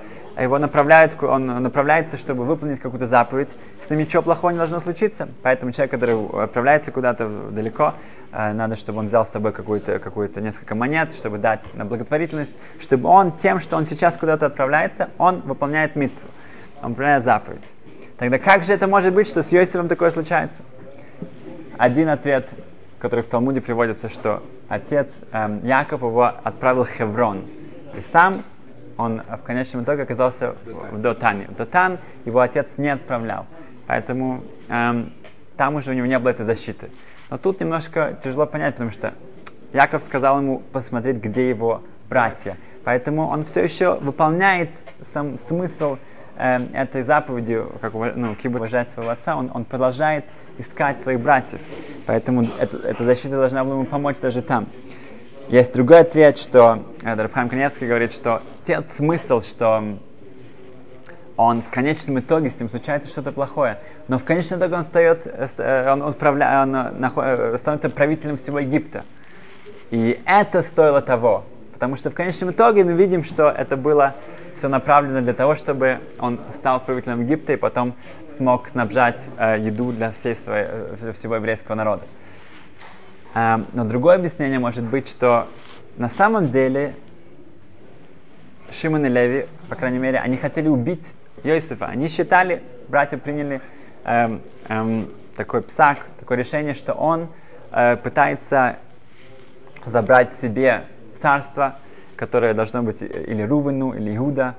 его 0.43 0.59
направляют, 0.59 1.21
он 1.23 1.47
направляется, 1.63 2.17
чтобы 2.17 2.45
выполнить 2.45 2.79
какую-то 2.79 3.07
заповедь, 3.07 3.49
с 3.85 3.89
ним 3.89 4.01
ничего 4.01 4.21
плохого 4.21 4.51
не 4.51 4.57
должно 4.57 4.79
случиться. 4.79 5.27
Поэтому 5.41 5.71
человек, 5.71 5.91
который 5.91 6.43
отправляется 6.43 6.91
куда-то 6.91 7.27
далеко, 7.51 7.95
э, 8.31 8.53
надо, 8.53 8.75
чтобы 8.75 8.99
он 8.99 9.07
взял 9.07 9.25
с 9.25 9.29
собой 9.29 9.51
какую-то, 9.51 9.99
какую-то 9.99 10.39
несколько 10.41 10.75
монет, 10.75 11.13
чтобы 11.13 11.39
дать 11.39 11.61
на 11.73 11.85
благотворительность, 11.85 12.51
чтобы 12.79 13.09
он 13.09 13.31
тем, 13.37 13.59
что 13.59 13.77
он 13.77 13.85
сейчас 13.85 14.15
куда-то 14.15 14.45
отправляется, 14.45 15.09
он 15.17 15.41
выполняет 15.41 15.95
митцву, 15.95 16.29
он 16.83 16.89
выполняет 16.89 17.23
заповедь. 17.23 17.63
Тогда 18.17 18.39
как 18.39 18.63
же 18.63 18.73
это 18.73 18.87
может 18.87 19.13
быть, 19.13 19.27
что 19.27 19.43
с 19.43 19.51
Йосифом 19.51 19.87
такое 19.87 20.09
случается? 20.09 20.63
Один 21.77 22.09
ответ, 22.09 22.49
который 22.97 23.23
в 23.23 23.27
Талмуде 23.27 23.61
приводится, 23.61 24.09
что 24.09 24.41
отец 24.67 25.07
эм, 25.31 25.63
Яков 25.63 26.01
его 26.01 26.23
отправил 26.23 26.85
в 26.85 26.89
Хеврон. 26.89 27.45
И 27.95 28.01
сам 28.01 28.41
он 28.97 29.21
в 29.21 29.43
конечном 29.43 29.83
итоге 29.83 30.03
оказался 30.03 30.55
в 30.65 30.99
Дотане. 30.99 31.45
В 31.47 31.55
Дотан 31.55 31.99
его 32.25 32.39
отец 32.39 32.65
не 32.77 32.89
отправлял. 32.89 33.45
Поэтому 33.85 34.43
эм, 34.67 35.13
там 35.55 35.75
уже 35.75 35.91
у 35.91 35.93
него 35.93 36.07
не 36.07 36.17
было 36.17 36.31
этой 36.31 36.45
защиты. 36.45 36.89
Но 37.29 37.37
тут 37.37 37.59
немножко 37.59 38.17
тяжело 38.23 38.47
понять, 38.47 38.73
потому 38.73 38.91
что 38.91 39.13
Яков 39.73 40.01
сказал 40.01 40.39
ему 40.39 40.63
посмотреть, 40.71 41.17
где 41.17 41.49
его 41.49 41.83
братья. 42.09 42.57
Поэтому 42.83 43.27
он 43.27 43.45
все 43.45 43.63
еще 43.63 43.95
выполняет 43.99 44.71
сам 45.03 45.37
смысл 45.37 45.97
э, 46.37 46.59
этой 46.73 47.03
заповеди, 47.03 47.61
как 47.81 47.93
ну, 47.93 48.35
кибу 48.35 48.57
уважать 48.57 48.89
своего 48.91 49.11
отца, 49.11 49.35
он, 49.35 49.51
он 49.53 49.65
продолжает 49.65 50.25
искать 50.57 51.01
своих 51.01 51.19
братьев. 51.19 51.59
Поэтому 52.05 52.47
это- 52.59 52.77
эта 52.87 53.03
защита 53.03 53.35
должна 53.37 53.63
была 53.63 53.75
ему 53.75 53.85
помочь 53.85 54.17
даже 54.21 54.41
там. 54.41 54.67
Есть 55.49 55.73
другой 55.73 55.99
ответ, 55.99 56.37
что 56.37 56.83
э, 57.03 57.13
Рабхайм 57.13 57.49
Каневский 57.49 57.87
говорит, 57.87 58.11
что 58.13 58.41
тот 58.65 58.89
смысл, 58.89 59.41
что 59.41 59.97
он 61.37 61.61
в 61.61 61.69
конечном 61.69 62.19
итоге 62.19 62.49
с 62.49 62.59
ним 62.59 62.67
случается 62.69 63.09
что-то 63.09 63.31
плохое, 63.31 63.77
но 64.07 64.17
в 64.17 64.23
конечном 64.23 64.59
итоге 64.59 64.75
он, 64.75 64.83
встает, 64.83 65.27
э, 65.27 65.47
э, 65.57 65.91
он, 65.91 66.01
управля- 66.01 66.63
он 66.63 66.75
э, 66.75 66.91
нахо- 66.99 67.53
э, 67.53 67.57
становится 67.59 67.89
правителем 67.89 68.37
всего 68.37 68.59
Египта. 68.59 69.05
И 69.91 70.19
это 70.25 70.63
стоило 70.63 71.01
того, 71.01 71.45
потому 71.73 71.95
что 71.95 72.09
в 72.09 72.13
конечном 72.13 72.51
итоге 72.51 72.83
мы 72.83 72.93
видим, 72.93 73.23
что 73.23 73.49
это 73.49 73.77
было 73.77 74.15
все 74.57 74.67
направлено 74.67 75.21
для 75.21 75.33
того, 75.33 75.55
чтобы 75.55 75.99
он 76.19 76.39
стал 76.53 76.79
правителем 76.79 77.21
Египта 77.21 77.53
и 77.53 77.55
потом 77.55 77.93
смог 78.35 78.67
снабжать 78.69 79.21
э, 79.37 79.59
еду 79.59 79.91
для 79.91 80.11
всей 80.11 80.35
своей, 80.35 80.65
э, 80.67 81.13
всего 81.13 81.35
еврейского 81.35 81.75
народа. 81.75 82.03
А, 83.33 83.61
но 83.73 83.85
другое 83.85 84.15
объяснение 84.15 84.59
может 84.59 84.83
быть, 84.83 85.07
что 85.07 85.47
на 85.97 86.09
самом 86.09 86.51
деле 86.51 86.95
Шимон 88.71 89.05
и 89.05 89.09
Леви, 89.09 89.47
по 89.69 89.75
крайней 89.75 89.99
мере, 89.99 90.19
они 90.19 90.37
хотели 90.37 90.67
убить 90.67 91.05
Йосифа. 91.43 91.85
Они 91.85 92.07
считали, 92.07 92.61
братья 92.87 93.17
приняли 93.17 93.61
эм, 94.03 94.41
эм, 94.67 95.09
такой 95.35 95.61
псак, 95.61 95.99
такое 96.19 96.37
решение, 96.37 96.73
что 96.73 96.93
он 96.93 97.27
э, 97.71 97.95
пытается 97.97 98.77
забрать 99.85 100.35
себе 100.35 100.83
царство, 101.21 101.77
которое 102.17 102.53
должно 102.53 102.83
быть 102.83 103.01
или 103.01 103.43
Рувену, 103.43 103.93
или 103.93 104.15
Иуда. 104.17 104.55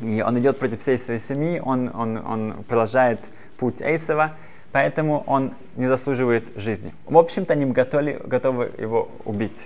И 0.00 0.22
он 0.22 0.38
идет 0.38 0.58
против 0.58 0.82
всей 0.82 0.98
своей 0.98 1.20
семьи, 1.20 1.58
он, 1.58 1.90
он, 1.94 2.18
он 2.18 2.64
продолжает 2.68 3.18
путь 3.56 3.80
Эйсова, 3.80 4.32
поэтому 4.70 5.24
он 5.26 5.54
не 5.76 5.88
заслуживает 5.88 6.44
жизни. 6.56 6.94
В 7.06 7.16
общем-то, 7.16 7.54
они 7.54 7.64
готовы, 7.64 8.20
готовы 8.24 8.70
его 8.78 9.08
убить. 9.24 9.56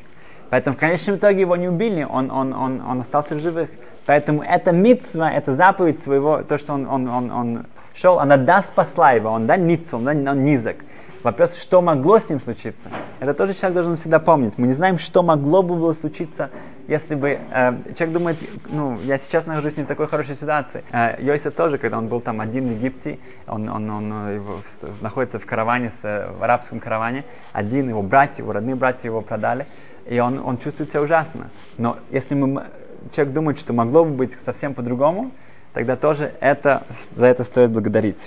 Поэтому 0.51 0.77
в 0.77 0.79
конечном 0.79 1.17
итоге 1.17 1.41
его 1.41 1.57
не 1.57 1.69
убили, 1.69 2.05
он, 2.05 2.31
он, 2.31 2.53
он, 2.53 2.81
он 2.81 3.01
остался 3.01 3.35
в 3.35 3.41
живых. 3.41 3.71
Поэтому 4.07 4.43
эта 4.43 4.73
митцва, 4.73 5.31
эта 5.33 5.53
заповедь 5.53 6.01
своего, 6.03 6.43
то, 6.43 6.59
что 6.59 6.75
он, 6.75 6.87
он, 6.87 7.09
он, 7.09 7.31
он 7.31 7.67
шел, 7.95 8.19
она 8.19 8.37
да 8.37 8.63
спасла 8.63 9.13
его, 9.13 9.31
он 9.31 9.47
да 9.47 9.57
ницл, 9.57 9.97
он, 9.97 10.05
да, 10.05 10.13
он 10.13 10.45
низок. 10.45 10.77
Вопрос, 11.23 11.57
что 11.59 11.83
могло 11.83 12.19
с 12.19 12.31
ним 12.31 12.41
случиться, 12.41 12.89
это 13.21 13.35
тоже 13.35 13.55
человек 13.55 13.75
должен 13.75 13.97
всегда 13.97 14.19
помнить. 14.19 14.57
Мы 14.57 14.69
не 14.69 14.73
знаем, 14.73 14.99
что 14.99 15.23
могло 15.23 15.63
бы 15.63 15.75
было 15.77 15.93
случиться 15.93 16.51
если 16.91 17.15
бы 17.15 17.39
э, 17.39 17.95
человек 17.97 18.13
думает, 18.13 18.39
ну, 18.69 18.99
я 19.03 19.17
сейчас 19.17 19.47
нахожусь 19.47 19.77
не 19.77 19.85
в 19.85 19.87
такой 19.87 20.09
хорошей 20.09 20.35
ситуации. 20.35 20.83
Э, 20.91 21.15
Йосиф 21.23 21.55
тоже, 21.55 21.79
когда 21.79 21.97
он 21.99 22.09
был 22.09 22.21
там 22.21 22.41
один 22.41 22.67
в 22.67 22.73
Египте, 22.73 23.21
он, 23.47 23.69
он, 23.69 23.89
он, 23.89 24.13
он 24.13 24.35
его, 24.35 24.61
в, 24.61 25.01
находится 25.01 25.39
в 25.39 25.47
караване, 25.47 25.93
с, 26.03 26.03
в 26.03 26.43
арабском 26.43 26.81
караване, 26.81 27.25
один, 27.53 27.89
его 27.89 28.03
братья, 28.03 28.43
его 28.43 28.53
родные 28.53 28.75
братья 28.75 29.07
его 29.07 29.21
продали, 29.21 29.69
и 30.05 30.19
он, 30.19 30.41
он 30.41 30.59
чувствует 30.59 30.91
себя 30.91 31.03
ужасно. 31.03 31.51
Но 31.79 31.99
если 32.11 32.35
мы, 32.35 32.67
человек 33.15 33.35
думает, 33.35 33.61
что 33.61 33.73
могло 33.73 34.05
бы 34.05 34.11
быть 34.11 34.33
совсем 34.45 34.75
по-другому, 34.75 35.31
тогда 35.73 35.95
тоже 35.95 36.33
это, 36.41 36.83
за 37.15 37.27
это 37.27 37.45
стоит 37.45 37.71
благодарить. 37.71 38.19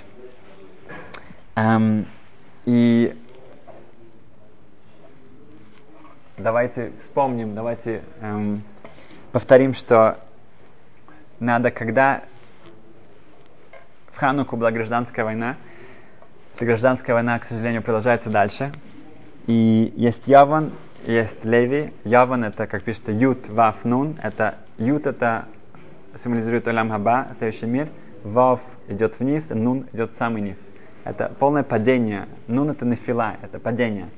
Эм, 1.54 2.06
и 2.64 3.14
давайте 6.36 6.92
вспомним, 7.00 7.54
давайте 7.54 8.02
эм, 8.20 8.62
повторим, 9.32 9.74
что 9.74 10.18
надо, 11.40 11.70
когда 11.70 12.22
в 14.12 14.16
Хануку 14.16 14.56
была 14.56 14.70
гражданская 14.70 15.24
война, 15.24 15.56
эта 16.54 16.64
гражданская 16.66 17.14
война, 17.14 17.38
к 17.38 17.44
сожалению, 17.44 17.82
продолжается 17.82 18.30
дальше. 18.30 18.72
И 19.46 19.92
есть 19.96 20.28
Яван, 20.28 20.72
есть 21.04 21.44
Леви. 21.44 21.92
Яван 22.04 22.44
это, 22.44 22.66
как 22.66 22.84
пишется, 22.84 23.10
Ют, 23.10 23.48
Ваф, 23.48 23.84
Нун. 23.84 24.18
Это 24.22 24.54
Ют 24.78 25.06
это 25.06 25.46
символизирует 26.22 26.68
Олям 26.68 26.90
Хаба, 26.90 27.28
следующий 27.38 27.66
мир. 27.66 27.88
Вав 28.22 28.60
идет 28.88 29.18
вниз, 29.18 29.50
Нун 29.50 29.86
идет 29.92 30.12
в 30.12 30.16
самый 30.16 30.42
низ. 30.42 30.58
Это 31.04 31.30
полное 31.38 31.64
падение. 31.64 32.26
Нун 32.46 32.70
это 32.70 32.86
нефила, 32.86 33.34
это 33.42 33.58
падение. 33.58 34.08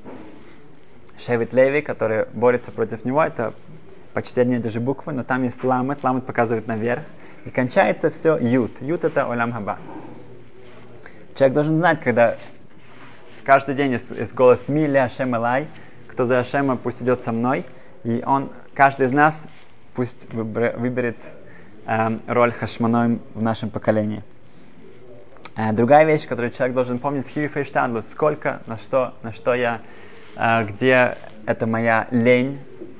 Шевит 1.17 1.53
Леви, 1.53 1.81
который 1.81 2.25
борется 2.33 2.71
против 2.71 3.05
него, 3.05 3.23
это 3.23 3.53
почти 4.13 4.41
одни 4.41 4.57
и 4.57 4.61
те 4.61 4.69
же 4.69 4.79
буквы, 4.79 5.13
но 5.13 5.23
там 5.23 5.43
есть 5.43 5.63
ламет, 5.63 6.03
ламет 6.03 6.25
показывает 6.25 6.67
наверх. 6.67 7.03
И 7.45 7.49
кончается 7.49 8.09
все 8.09 8.37
ют. 8.37 8.71
Ют 8.81 9.03
это 9.03 9.31
олям 9.31 9.53
хаба. 9.53 9.77
Человек 11.35 11.53
должен 11.53 11.77
знать, 11.77 12.01
когда 12.01 12.35
каждый 13.43 13.75
день 13.75 13.93
есть, 13.93 14.09
есть 14.09 14.33
голос 14.33 14.67
Мили 14.67 14.97
Ашем 14.97 15.35
Элай, 15.35 15.67
кто 16.07 16.25
за 16.25 16.39
Ашема 16.39 16.77
пусть 16.77 17.01
идет 17.01 17.21
со 17.21 17.31
мной, 17.31 17.65
и 18.03 18.23
он, 18.25 18.49
каждый 18.73 19.07
из 19.07 19.11
нас 19.11 19.47
пусть 19.93 20.31
выберет 20.33 21.17
э, 21.85 22.17
роль 22.27 22.51
Хашманой 22.51 23.19
в 23.33 23.41
нашем 23.41 23.69
поколении. 23.69 24.23
Э, 25.55 25.73
другая 25.73 26.05
вещь, 26.05 26.27
которую 26.27 26.51
человек 26.51 26.75
должен 26.75 26.99
помнить, 26.99 27.27
Хиви 27.27 27.49
сколько, 28.01 28.61
на 28.65 28.77
что, 28.77 29.13
на 29.21 29.31
что 29.31 29.53
я 29.53 29.81
где 30.37 31.17
это 31.45 31.65
моя 31.65 32.07
лень 32.11 32.59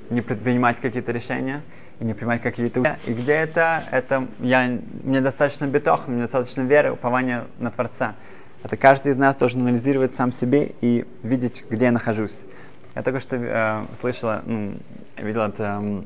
не 0.10 0.22
предпринимать 0.22 0.80
какие-то 0.80 1.12
решения 1.12 1.62
и 2.00 2.06
не 2.06 2.14
принимать 2.14 2.42
какие-то 2.42 2.98
и 3.06 3.14
где 3.14 3.34
это, 3.34 3.84
это 3.92 4.28
я, 4.40 4.80
мне 5.04 5.22
достаточно 5.22 5.66
бетох, 5.66 6.08
мне 6.08 6.22
достаточно 6.22 6.62
веры, 6.62 6.92
упования 6.92 7.46
на 7.60 7.72
Творца. 7.72 8.16
Это 8.64 8.78
каждый 8.78 9.12
из 9.12 9.18
нас 9.18 9.36
должен 9.36 9.62
анализировать 9.62 10.14
сам 10.14 10.32
себе 10.32 10.74
и 10.82 11.06
видеть, 11.24 11.64
где 11.70 11.86
я 11.86 11.92
нахожусь. 11.92 12.40
Я 12.96 13.04
только 13.04 13.20
что 13.20 13.36
э, 13.36 13.86
слышала, 14.00 14.42
ну, 14.46 14.78
видел 15.18 15.42
это 15.42 15.80
э, 15.82 16.02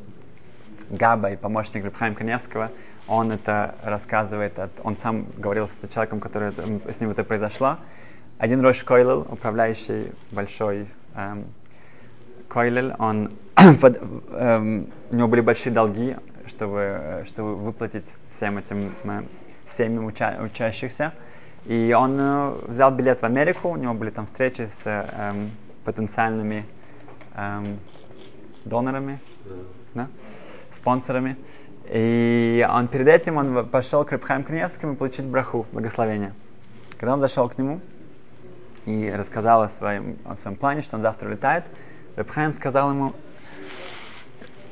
Габа 0.90 1.32
и 1.32 1.38
помощник 1.38 1.86
Рабхайм 1.86 2.16
Коневского, 2.16 2.72
он 3.08 3.32
это 3.32 3.76
рассказывает, 3.84 4.60
от, 4.60 4.72
он 4.84 4.98
сам 4.98 5.26
говорил 5.38 5.68
с 5.68 5.88
человеком, 5.94 6.20
который 6.20 6.54
с 6.92 7.00
ним 7.00 7.12
это 7.12 7.24
произошло. 7.24 7.78
Один 8.38 8.62
Рош 8.62 8.84
Койлел, 8.84 9.26
управляющий 9.30 10.12
большой 10.32 10.82
эм, 10.82 11.01
Койлель, 12.48 12.94
он, 13.00 13.32
эм, 13.56 14.88
у 15.10 15.16
него 15.16 15.28
были 15.28 15.42
большие 15.42 15.72
долги, 15.72 16.18
чтобы, 16.48 17.24
чтобы 17.28 17.56
выплатить 17.56 18.06
всем 18.32 18.58
этим 18.58 18.94
э, 19.06 19.24
семьям 19.70 20.06
уча, 20.06 20.38
учащихся. 20.44 21.14
И 21.66 21.96
он 21.98 22.18
э, 22.20 22.54
взял 22.68 22.92
билет 22.92 23.22
в 23.22 23.24
Америку, 23.24 23.70
у 23.70 23.78
него 23.78 23.94
были 23.94 24.10
там 24.10 24.26
встречи 24.26 24.70
с 24.84 24.86
эм, 24.86 25.52
потенциальными 25.86 26.66
эм, 27.36 27.80
донорами, 28.66 29.20
да, 29.94 30.08
спонсорами. 30.76 31.38
И 31.90 32.68
он 32.70 32.88
перед 32.88 33.08
этим 33.08 33.38
он 33.38 33.66
пошел 33.68 34.04
к 34.04 34.12
Рабхайм 34.12 34.44
Каневскому 34.44 34.96
получить 34.96 35.26
браху, 35.26 35.66
благословение. 35.72 36.34
Когда 36.98 37.14
он 37.14 37.20
зашел 37.20 37.48
к 37.50 37.58
нему, 37.58 37.80
и 38.86 39.12
рассказал 39.12 39.62
о 39.62 39.70
своем, 39.70 40.18
о 40.26 40.36
своем 40.38 40.58
плане, 40.58 40.82
что 40.82 40.98
он 40.98 41.02
завтра 41.02 41.28
улетает. 41.28 41.66
Рабхайм 42.16 42.54
сказал 42.54 42.92
ему, 42.92 43.14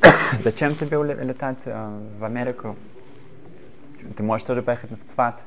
зачем 0.43 0.76
тебе 0.76 1.02
летать 1.02 1.60
э, 1.65 2.00
в 2.19 2.24
Америку? 2.24 2.76
Ты 4.15 4.24
можешь 4.24 4.45
тоже 4.48 4.62
поехать 4.62 4.91
в 4.91 5.13
Цват. 5.13 5.41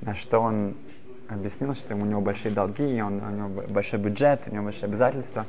На 0.00 0.14
что 0.14 0.40
он 0.40 0.74
объяснил, 1.28 1.74
что 1.74 1.94
у 1.94 2.04
него 2.04 2.20
большие 2.20 2.52
долги, 2.52 3.00
он, 3.00 3.22
у 3.22 3.30
него 3.30 3.48
большой 3.68 3.98
бюджет, 3.98 4.42
у 4.46 4.54
него 4.54 4.64
большие 4.64 4.84
обязательства. 4.84 5.46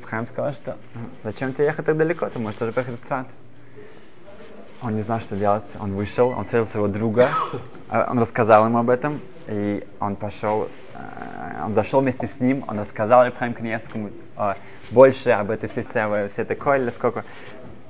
Рабхайм 0.00 0.26
сказал, 0.26 0.52
что 0.52 0.76
зачем 1.22 1.52
тебе 1.52 1.66
ехать 1.66 1.86
так 1.86 1.96
далеко, 1.96 2.28
ты 2.28 2.38
можешь 2.38 2.58
тоже 2.58 2.72
поехать 2.72 3.00
в 3.00 3.06
Цват. 3.06 3.26
Он 4.82 4.96
не 4.96 5.02
знал, 5.02 5.20
что 5.20 5.36
делать. 5.36 5.64
Он 5.78 5.92
вышел, 5.92 6.28
он 6.28 6.44
встретил 6.44 6.66
своего 6.66 6.88
друга, 6.88 7.28
а 7.88 8.08
он 8.10 8.18
рассказал 8.18 8.64
ему 8.64 8.78
об 8.78 8.88
этом, 8.88 9.20
и 9.50 9.84
он 9.98 10.14
пошел, 10.14 10.68
э, 10.94 11.64
он 11.64 11.74
зашел 11.74 12.00
вместе 12.00 12.28
с 12.28 12.38
ним, 12.38 12.64
он 12.68 12.78
рассказал 12.78 13.24
Рабхайм 13.24 13.52
Каневскому 13.52 14.10
э, 14.36 14.54
больше 14.92 15.30
об 15.30 15.50
этой 15.50 15.68
всей, 15.68 15.82
всей 15.82 16.42
этой 16.42 16.56
койле, 16.56 16.92
сколько 16.92 17.24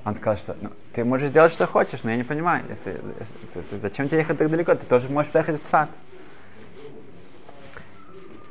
он 0.07 0.15
сказал, 0.15 0.39
что 0.39 0.57
ну, 0.63 0.71
ты 0.95 1.05
можешь 1.05 1.29
сделать, 1.29 1.53
что 1.53 1.67
хочешь, 1.67 2.03
но 2.03 2.11
я 2.11 2.17
не 2.17 2.23
понимаю, 2.23 2.65
если, 2.71 2.93
если 2.93 3.47
ты, 3.53 3.63
ты, 3.63 3.79
зачем 3.79 4.09
тебе 4.09 4.19
ехать 4.19 4.39
так 4.39 4.49
далеко, 4.49 4.75
ты 4.75 4.87
тоже 4.87 5.11
можешь 5.11 5.31
поехать 5.31 5.63
в 5.63 5.69
Цват. 5.69 5.91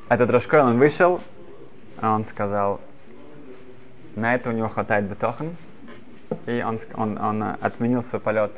Этот 0.07 0.29
Рошкойл, 0.29 0.67
он 0.67 0.77
вышел, 0.77 1.19
он 2.01 2.25
сказал, 2.25 2.79
на 4.15 4.35
это 4.35 4.49
у 4.49 4.53
него 4.53 4.69
хватает 4.69 5.05
бетохан, 5.05 5.55
и 6.45 6.61
он, 6.61 6.79
он, 6.93 7.17
он 7.17 7.43
отменил 7.59 8.03
свой 8.03 8.21
полет 8.21 8.51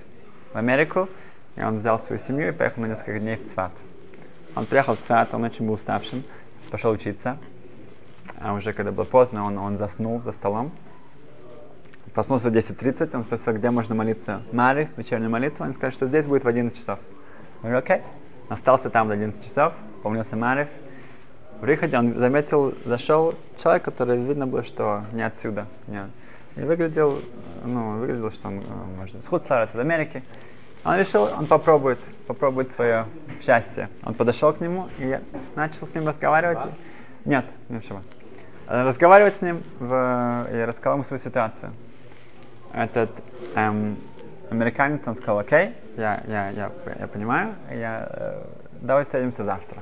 в 0.51 0.57
Америку, 0.57 1.07
и 1.55 1.63
он 1.63 1.77
взял 1.77 1.99
свою 1.99 2.19
семью 2.19 2.49
и 2.49 2.51
поехал 2.51 2.81
на 2.81 2.87
несколько 2.87 3.17
дней 3.19 3.37
в 3.37 3.53
Цват. 3.53 3.71
Он 4.55 4.65
приехал 4.65 4.95
в 4.95 4.99
Цват, 5.01 5.33
он 5.33 5.43
очень 5.43 5.65
был 5.65 5.73
уставшим, 5.73 6.23
пошел 6.69 6.91
учиться. 6.91 7.37
А 8.39 8.53
уже 8.53 8.73
когда 8.73 8.91
было 8.91 9.05
поздно, 9.05 9.45
он, 9.45 9.57
он 9.57 9.77
заснул 9.77 10.19
за 10.19 10.31
столом. 10.31 10.71
Проснулся 12.13 12.49
в 12.49 12.53
10.30, 12.53 13.15
он 13.15 13.23
спросил, 13.23 13.53
где 13.53 13.69
можно 13.69 13.95
молиться 13.95 14.41
Мари, 14.51 14.89
вечернюю 14.97 15.29
молитву. 15.29 15.63
Он 15.63 15.73
сказал, 15.73 15.91
что 15.91 16.07
здесь 16.07 16.25
будет 16.25 16.43
в 16.43 16.47
11 16.47 16.77
часов. 16.77 16.99
Он 17.63 17.69
говорит, 17.69 17.89
окей. 17.89 18.01
Остался 18.49 18.89
там 18.89 19.07
до 19.07 19.13
11 19.13 19.41
часов, 19.45 19.73
помнился 20.03 20.35
Марив. 20.35 20.67
В 21.61 21.65
выходе 21.65 21.97
он 21.97 22.15
заметил, 22.15 22.73
зашел 22.83 23.35
человек, 23.63 23.83
который 23.83 24.17
видно 24.17 24.45
было, 24.45 24.63
что 24.63 25.05
не 25.13 25.21
отсюда. 25.21 25.67
Не, 25.87 26.09
и 26.57 26.61
выглядел, 26.61 27.21
ну, 27.63 27.99
выглядел, 27.99 28.29
что 28.31 28.49
он, 28.49 28.57
э, 28.57 28.63
может, 28.97 29.23
с 29.23 29.27
из 29.31 29.79
Америки. 29.79 30.23
Он 30.83 30.97
решил, 30.97 31.23
он 31.23 31.45
попробует, 31.45 31.99
попробует 32.25 32.71
свое 32.71 33.05
счастье. 33.41 33.89
Он 34.03 34.15
подошел 34.15 34.51
к 34.51 34.59
нему 34.59 34.89
и 34.97 35.19
начал 35.55 35.87
с 35.87 35.93
ним 35.93 36.07
разговаривать. 36.07 36.57
Нет, 37.23 37.45
не 37.69 37.77
ничего. 37.77 38.01
Разговаривать 38.67 39.35
с 39.35 39.41
ним 39.41 39.63
в, 39.79 40.47
и 40.51 40.65
рассказал 40.65 40.93
ему 40.93 41.03
свою 41.03 41.21
ситуацию. 41.21 41.71
Этот 42.73 43.11
эм, 43.55 43.97
американец, 44.49 45.07
он 45.07 45.15
сказал, 45.15 45.39
окей, 45.39 45.75
я, 45.97 46.23
я, 46.25 46.49
я, 46.49 46.71
я 46.99 47.07
понимаю, 47.07 47.53
я, 47.69 48.07
э, 48.09 48.43
давай 48.81 49.03
встретимся 49.03 49.43
завтра. 49.43 49.81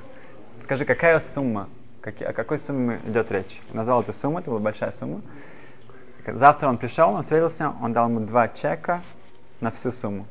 Скажи, 0.64 0.84
какая 0.84 1.20
сумма, 1.20 1.70
как, 2.02 2.22
о 2.22 2.34
какой 2.34 2.60
сумме 2.60 3.00
идет 3.06 3.32
речь? 3.32 3.62
Назвал 3.72 4.02
эту 4.02 4.12
сумму, 4.12 4.40
это 4.40 4.50
была 4.50 4.60
большая 4.60 4.92
сумма. 4.92 5.22
Завтра 6.26 6.68
он 6.68 6.78
пришел, 6.78 7.12
он 7.12 7.22
встретился, 7.22 7.72
он 7.82 7.94
дал 7.94 8.10
ему 8.10 8.20
два 8.22 8.50
чека 8.50 9.02
на 9.62 9.72
всю 9.72 9.92
сумму 9.92 10.26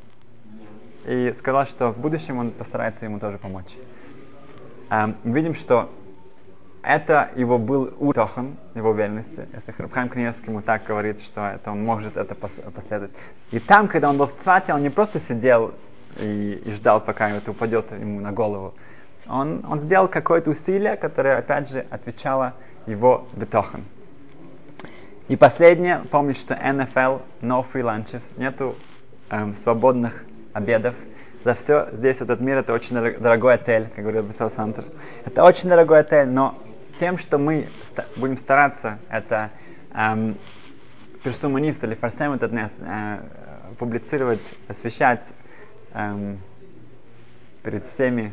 и 1.08 1.32
сказал, 1.38 1.64
что 1.64 1.90
в 1.90 1.98
будущем 1.98 2.38
он 2.38 2.50
постарается 2.50 3.06
ему 3.06 3.18
тоже 3.18 3.38
помочь. 3.38 3.74
Эм, 4.90 5.16
видим, 5.24 5.54
что 5.54 5.90
это 6.82 7.30
его 7.34 7.56
был 7.56 7.94
утохан, 7.98 8.58
его 8.74 8.90
уверенности. 8.90 9.48
Если 9.54 9.72
Храбхайм 9.72 10.10
Книевский 10.10 10.48
ему 10.48 10.60
так 10.60 10.84
говорит, 10.84 11.20
что 11.22 11.46
это 11.46 11.70
он 11.70 11.82
может 11.82 12.18
это 12.18 12.34
пос- 12.34 12.70
последовать. 12.72 13.12
И 13.50 13.58
там, 13.58 13.88
когда 13.88 14.10
он 14.10 14.18
был 14.18 14.26
в 14.26 14.34
Цвате, 14.42 14.74
он 14.74 14.82
не 14.82 14.90
просто 14.90 15.18
сидел 15.18 15.72
и, 16.18 16.62
и 16.66 16.72
ждал, 16.72 17.00
пока 17.00 17.30
это 17.30 17.52
упадет 17.52 17.90
ему 17.90 18.20
на 18.20 18.32
голову. 18.32 18.74
Он, 19.26 19.64
он 19.66 19.80
сделал 19.80 20.08
какое-то 20.08 20.50
усилие, 20.50 20.96
которое, 20.96 21.38
опять 21.38 21.70
же, 21.70 21.86
отвечало 21.90 22.52
его 22.86 23.26
бетохан. 23.32 23.82
И 25.28 25.36
последнее, 25.36 26.00
помнить, 26.10 26.38
что 26.38 26.52
NFL, 26.52 27.22
no 27.40 27.64
free 27.72 27.82
lunches, 27.82 28.22
нету 28.36 28.76
эм, 29.30 29.54
свободных 29.56 30.24
обедов. 30.52 30.94
За 31.44 31.54
все 31.54 31.88
здесь, 31.92 32.20
этот 32.20 32.40
мир, 32.40 32.58
это 32.58 32.72
очень 32.72 32.96
дорогой 32.96 33.54
отель, 33.54 33.88
как 33.94 34.02
говорил 34.02 34.22
Бесел 34.22 34.50
Сантер. 34.50 34.84
Это 35.24 35.44
очень 35.44 35.68
дорогой 35.68 36.00
отель, 36.00 36.28
но 36.28 36.58
тем, 36.98 37.16
что 37.16 37.38
мы 37.38 37.68
будем 38.16 38.36
стараться 38.38 38.98
это 39.08 39.50
эм, 39.94 40.36
персуманист 41.22 41.82
или 41.84 41.94
фарсем 41.94 42.32
этот 42.32 42.52
нас 42.52 42.72
э, 42.80 43.18
публицировать, 43.78 44.40
освещать 44.66 45.22
эм, 45.94 46.38
перед 47.62 47.86
всеми, 47.86 48.32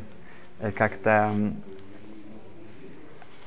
э, 0.59 0.71
как-то 0.71 1.31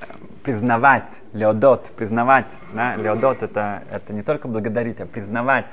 э, 0.01 0.05
признавать, 0.45 1.09
леодот, 1.33 1.91
признавать, 1.97 2.47
да, 2.73 2.97
леодот 2.97 3.43
это, 3.43 3.83
это 3.91 4.13
не 4.13 4.23
только 4.23 4.49
благодарить, 4.49 5.01
а 5.01 5.07
признавать. 5.07 5.67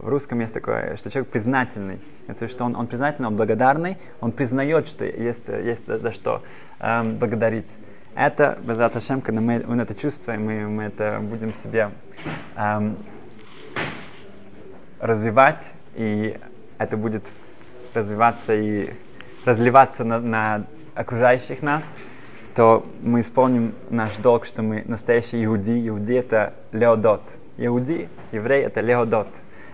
В 0.00 0.08
русском 0.08 0.40
есть 0.40 0.54
такое, 0.54 0.96
что 0.96 1.10
человек 1.10 1.30
признательный. 1.30 2.00
Это 2.26 2.48
что 2.48 2.64
он, 2.64 2.74
он 2.74 2.86
признательный, 2.86 3.28
он 3.28 3.36
благодарный, 3.36 3.98
он 4.22 4.32
признает, 4.32 4.88
что 4.88 5.04
есть, 5.04 5.46
есть 5.46 5.86
за, 5.86 5.98
за 5.98 6.12
что 6.12 6.42
эм, 6.78 7.18
благодарить. 7.18 7.68
Это, 8.14 8.58
без 8.62 8.80
Аташем, 8.80 9.20
когда 9.20 9.42
мы, 9.42 9.62
мы 9.66 9.82
это 9.82 9.94
чувствуем, 9.94 10.46
мы, 10.46 10.68
мы 10.68 10.84
это 10.84 11.18
будем 11.20 11.52
себе 11.52 11.90
эм, 12.56 12.96
развивать, 15.00 15.62
и 15.94 16.34
это 16.78 16.96
будет 16.96 17.24
развиваться 17.92 18.54
и 18.54 18.94
разливаться 19.44 20.04
на, 20.04 20.18
на 20.18 20.64
окружающих 20.94 21.60
нас, 21.60 21.84
то 22.56 22.86
мы 23.02 23.20
исполним 23.20 23.74
наш 23.90 24.16
долг, 24.16 24.46
что 24.46 24.62
мы 24.62 24.82
настоящие 24.86 25.44
иуди. 25.44 25.86
Иуди 25.88 26.14
это 26.14 26.54
леодот. 26.72 27.22
Иуди, 27.58 28.08
еврей 28.32 28.62
это 28.62 28.80
леодот. 28.80 29.28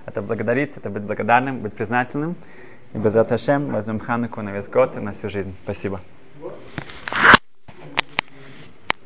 Это 0.07 0.23
благодарить, 0.23 0.71
это 0.77 0.89
быть 0.89 1.03
благодарным, 1.03 1.59
быть 1.59 1.73
признательным. 1.73 2.37
И 2.95 2.99
без 2.99 3.17
Аташем 3.17 3.73
возьмем 3.73 3.99
Хануку 3.99 4.41
на 4.41 4.51
весь 4.51 4.69
год 4.69 4.97
и 4.97 5.01
на 5.01 5.13
всю 5.13 5.29
жизнь. 5.29 5.55
Спасибо. 5.65 6.01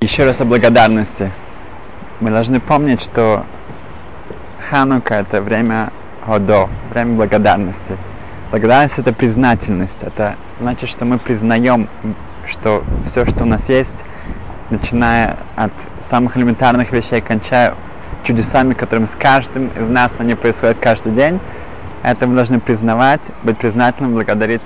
Еще 0.03 0.25
раз 0.25 0.43
о 0.43 0.45
благодарности. 0.45 1.33
Мы 2.21 2.31
должны 2.31 2.61
помнить, 2.61 3.01
что 3.01 3.47
Ханука 4.69 5.15
это 5.15 5.41
время 5.41 5.91
Годо, 6.27 6.69
время 6.91 7.17
благодарности. 7.17 7.97
Благодарность 8.51 8.99
это 8.99 9.15
признательность. 9.15 10.03
Это 10.03 10.37
значит, 10.61 10.91
что 10.91 11.07
мы 11.07 11.19
признаем, 11.19 11.89
что 12.47 12.85
все, 13.07 13.25
что 13.25 13.45
у 13.45 13.47
нас 13.47 13.71
есть, 13.71 14.05
начиная 14.69 15.39
от 15.57 15.73
самых 16.03 16.37
элементарных 16.37 16.93
вещей, 16.93 17.23
кончая 17.23 17.75
чудесами, 18.25 18.75
которыми 18.75 19.07
с 19.07 19.17
каждым 19.19 19.69
из 19.69 19.89
нас 19.89 20.11
они 20.19 20.35
происходят 20.35 20.79
каждый 20.79 21.13
день, 21.13 21.41
это 22.03 22.27
мы 22.27 22.35
должны 22.35 22.61
признавать, 22.61 23.21
быть 23.43 23.59
признательным, 23.59 24.15
благодарить 24.15 24.63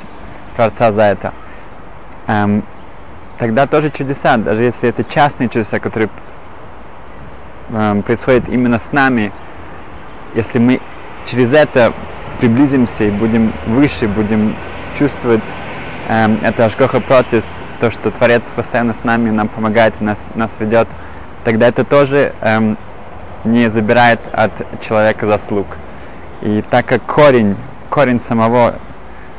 Творца 0.54 0.92
за 0.92 1.02
это. 1.02 1.32
Эм, 2.26 2.64
тогда 3.38 3.66
тоже 3.66 3.90
чудеса, 3.90 4.36
даже 4.36 4.62
если 4.62 4.88
это 4.88 5.04
частные 5.04 5.48
чудеса, 5.48 5.80
которые 5.80 6.08
эм, 7.70 8.02
происходят 8.02 8.48
именно 8.48 8.78
с 8.78 8.92
нами, 8.92 9.32
если 10.34 10.58
мы 10.58 10.80
через 11.26 11.52
это 11.52 11.92
приблизимся 12.38 13.04
и 13.04 13.10
будем 13.10 13.52
выше, 13.66 14.06
будем 14.06 14.54
чувствовать 14.96 15.44
эм, 16.08 16.38
это 16.42 16.66
Ашкоха 16.66 17.00
Протис, 17.00 17.46
то, 17.80 17.90
что 17.90 18.10
Творец 18.10 18.42
постоянно 18.54 18.94
с 18.94 19.02
нами, 19.02 19.30
нам 19.30 19.48
помогает, 19.48 20.00
нас, 20.00 20.20
нас 20.34 20.52
ведет, 20.60 20.88
тогда 21.44 21.68
это 21.68 21.84
тоже 21.84 22.32
эм, 22.40 22.78
не 23.44 23.70
забирает 23.70 24.20
от 24.32 24.52
человека 24.80 25.26
заслуг. 25.26 25.66
И 26.42 26.62
так 26.70 26.86
как 26.86 27.02
корень, 27.02 27.56
корень 27.90 28.20
самого 28.20 28.76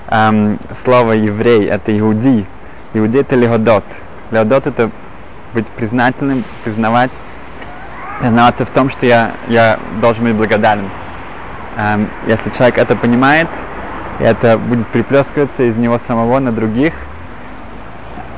эм, 0.07 0.57
слова 0.73 1.13
еврей 1.13 1.65
это 1.65 1.97
иуди, 1.97 2.45
иуди 2.93 3.19
это 3.19 3.35
леодот. 3.35 3.83
Леодот 4.31 4.67
это 4.67 4.91
быть 5.53 5.67
признательным, 5.67 6.43
признавать, 6.63 7.11
признаваться 8.19 8.65
в 8.65 8.71
том, 8.71 8.89
что 8.89 9.05
я, 9.05 9.33
я 9.47 9.79
должен 10.01 10.25
быть 10.25 10.35
благодарен. 10.35 10.89
Эм, 11.77 12.09
если 12.27 12.49
человек 12.51 12.77
это 12.77 12.95
понимает, 12.95 13.49
это 14.19 14.57
будет 14.57 14.87
приплескиваться 14.87 15.63
из 15.63 15.77
него 15.77 15.97
самого 15.97 16.39
на 16.39 16.51
других, 16.51 16.93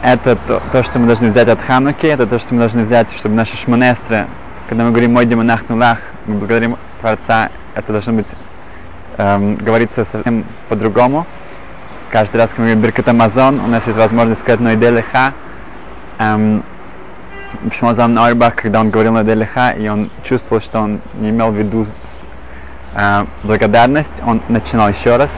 это 0.04 0.36
то, 0.36 0.62
то, 0.72 0.84
что 0.84 1.00
мы 1.00 1.08
должны 1.08 1.30
взять 1.30 1.48
от 1.48 1.62
Хануки, 1.62 2.06
это 2.06 2.28
то, 2.28 2.40
что 2.40 2.54
мы 2.54 2.62
должны 2.62 2.84
взять, 2.84 3.12
чтобы 3.16 3.36
наши 3.36 3.58
шмонестры, 3.58 4.28
когда 4.68 4.84
мы 4.84 4.92
говорим 4.92 5.14
«Мой 5.14 5.26
демонах 5.26 5.70
нулах», 5.70 6.00
мы 6.26 6.36
благодарим 6.36 6.78
Творца, 7.00 7.50
это 7.74 7.92
должно 7.94 8.14
быть 8.14 8.28
эм, 9.18 9.56
говорится 9.56 10.04
совсем 10.04 10.46
по-другому. 10.68 11.26
Каждый 12.12 12.38
раз, 12.38 12.50
когда 12.50 12.64
мы 12.64 12.68
говорим 12.70 12.84
Беркат 12.84 13.08
Амазон, 13.08 13.60
у 13.62 13.68
нас 13.68 13.88
есть 13.88 13.98
возможность 13.98 14.42
сказать 14.42 14.60
Нойделиха. 14.60 15.34
Эм, 16.20 16.64
Шмозам 17.72 18.12
Нойрбах, 18.12 18.56
когда 18.56 18.82
он 18.82 18.90
говорил 18.90 19.14
Нойделиха, 19.14 19.70
и 19.70 19.88
он 19.88 20.10
чувствовал, 20.24 20.62
что 20.62 20.80
он 20.80 21.00
не 21.14 21.30
имел 21.30 21.52
в 21.52 21.56
виду 21.56 21.88
э, 22.94 23.26
благодарность, 23.44 24.22
он 24.26 24.42
начинал 24.50 24.90
еще 24.90 25.16
раз, 25.16 25.34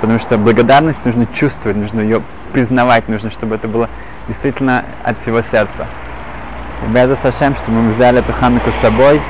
потому 0.00 0.18
что 0.18 0.36
благодарность 0.36 1.04
нужно 1.04 1.26
чувствовать, 1.32 1.76
нужно 1.76 2.00
ее 2.00 2.22
признавать, 2.52 3.08
нужно, 3.08 3.30
чтобы 3.30 3.54
это 3.54 3.68
было 3.68 3.88
действительно 4.26 4.84
от 5.04 5.20
всего 5.20 5.42
сердца. 5.42 5.86
И 6.84 6.86
без 6.90 7.18
Сашем, 7.18 7.56
чтобы 7.56 7.80
мы 7.82 7.92
взяли 7.92 8.20
эту 8.20 8.32
хануку 8.32 8.70
с 8.70 8.76
собой 8.76 9.20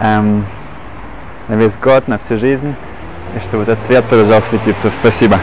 эм, 0.00 0.44
на 1.48 1.54
весь 1.54 1.76
год, 1.76 2.08
на 2.08 2.18
всю 2.18 2.38
жизнь, 2.38 2.74
и 3.34 3.40
чтобы 3.40 3.62
этот 3.62 3.82
свет 3.84 4.04
продолжал 4.04 4.42
светиться. 4.42 4.90
Спасибо. 4.90 5.38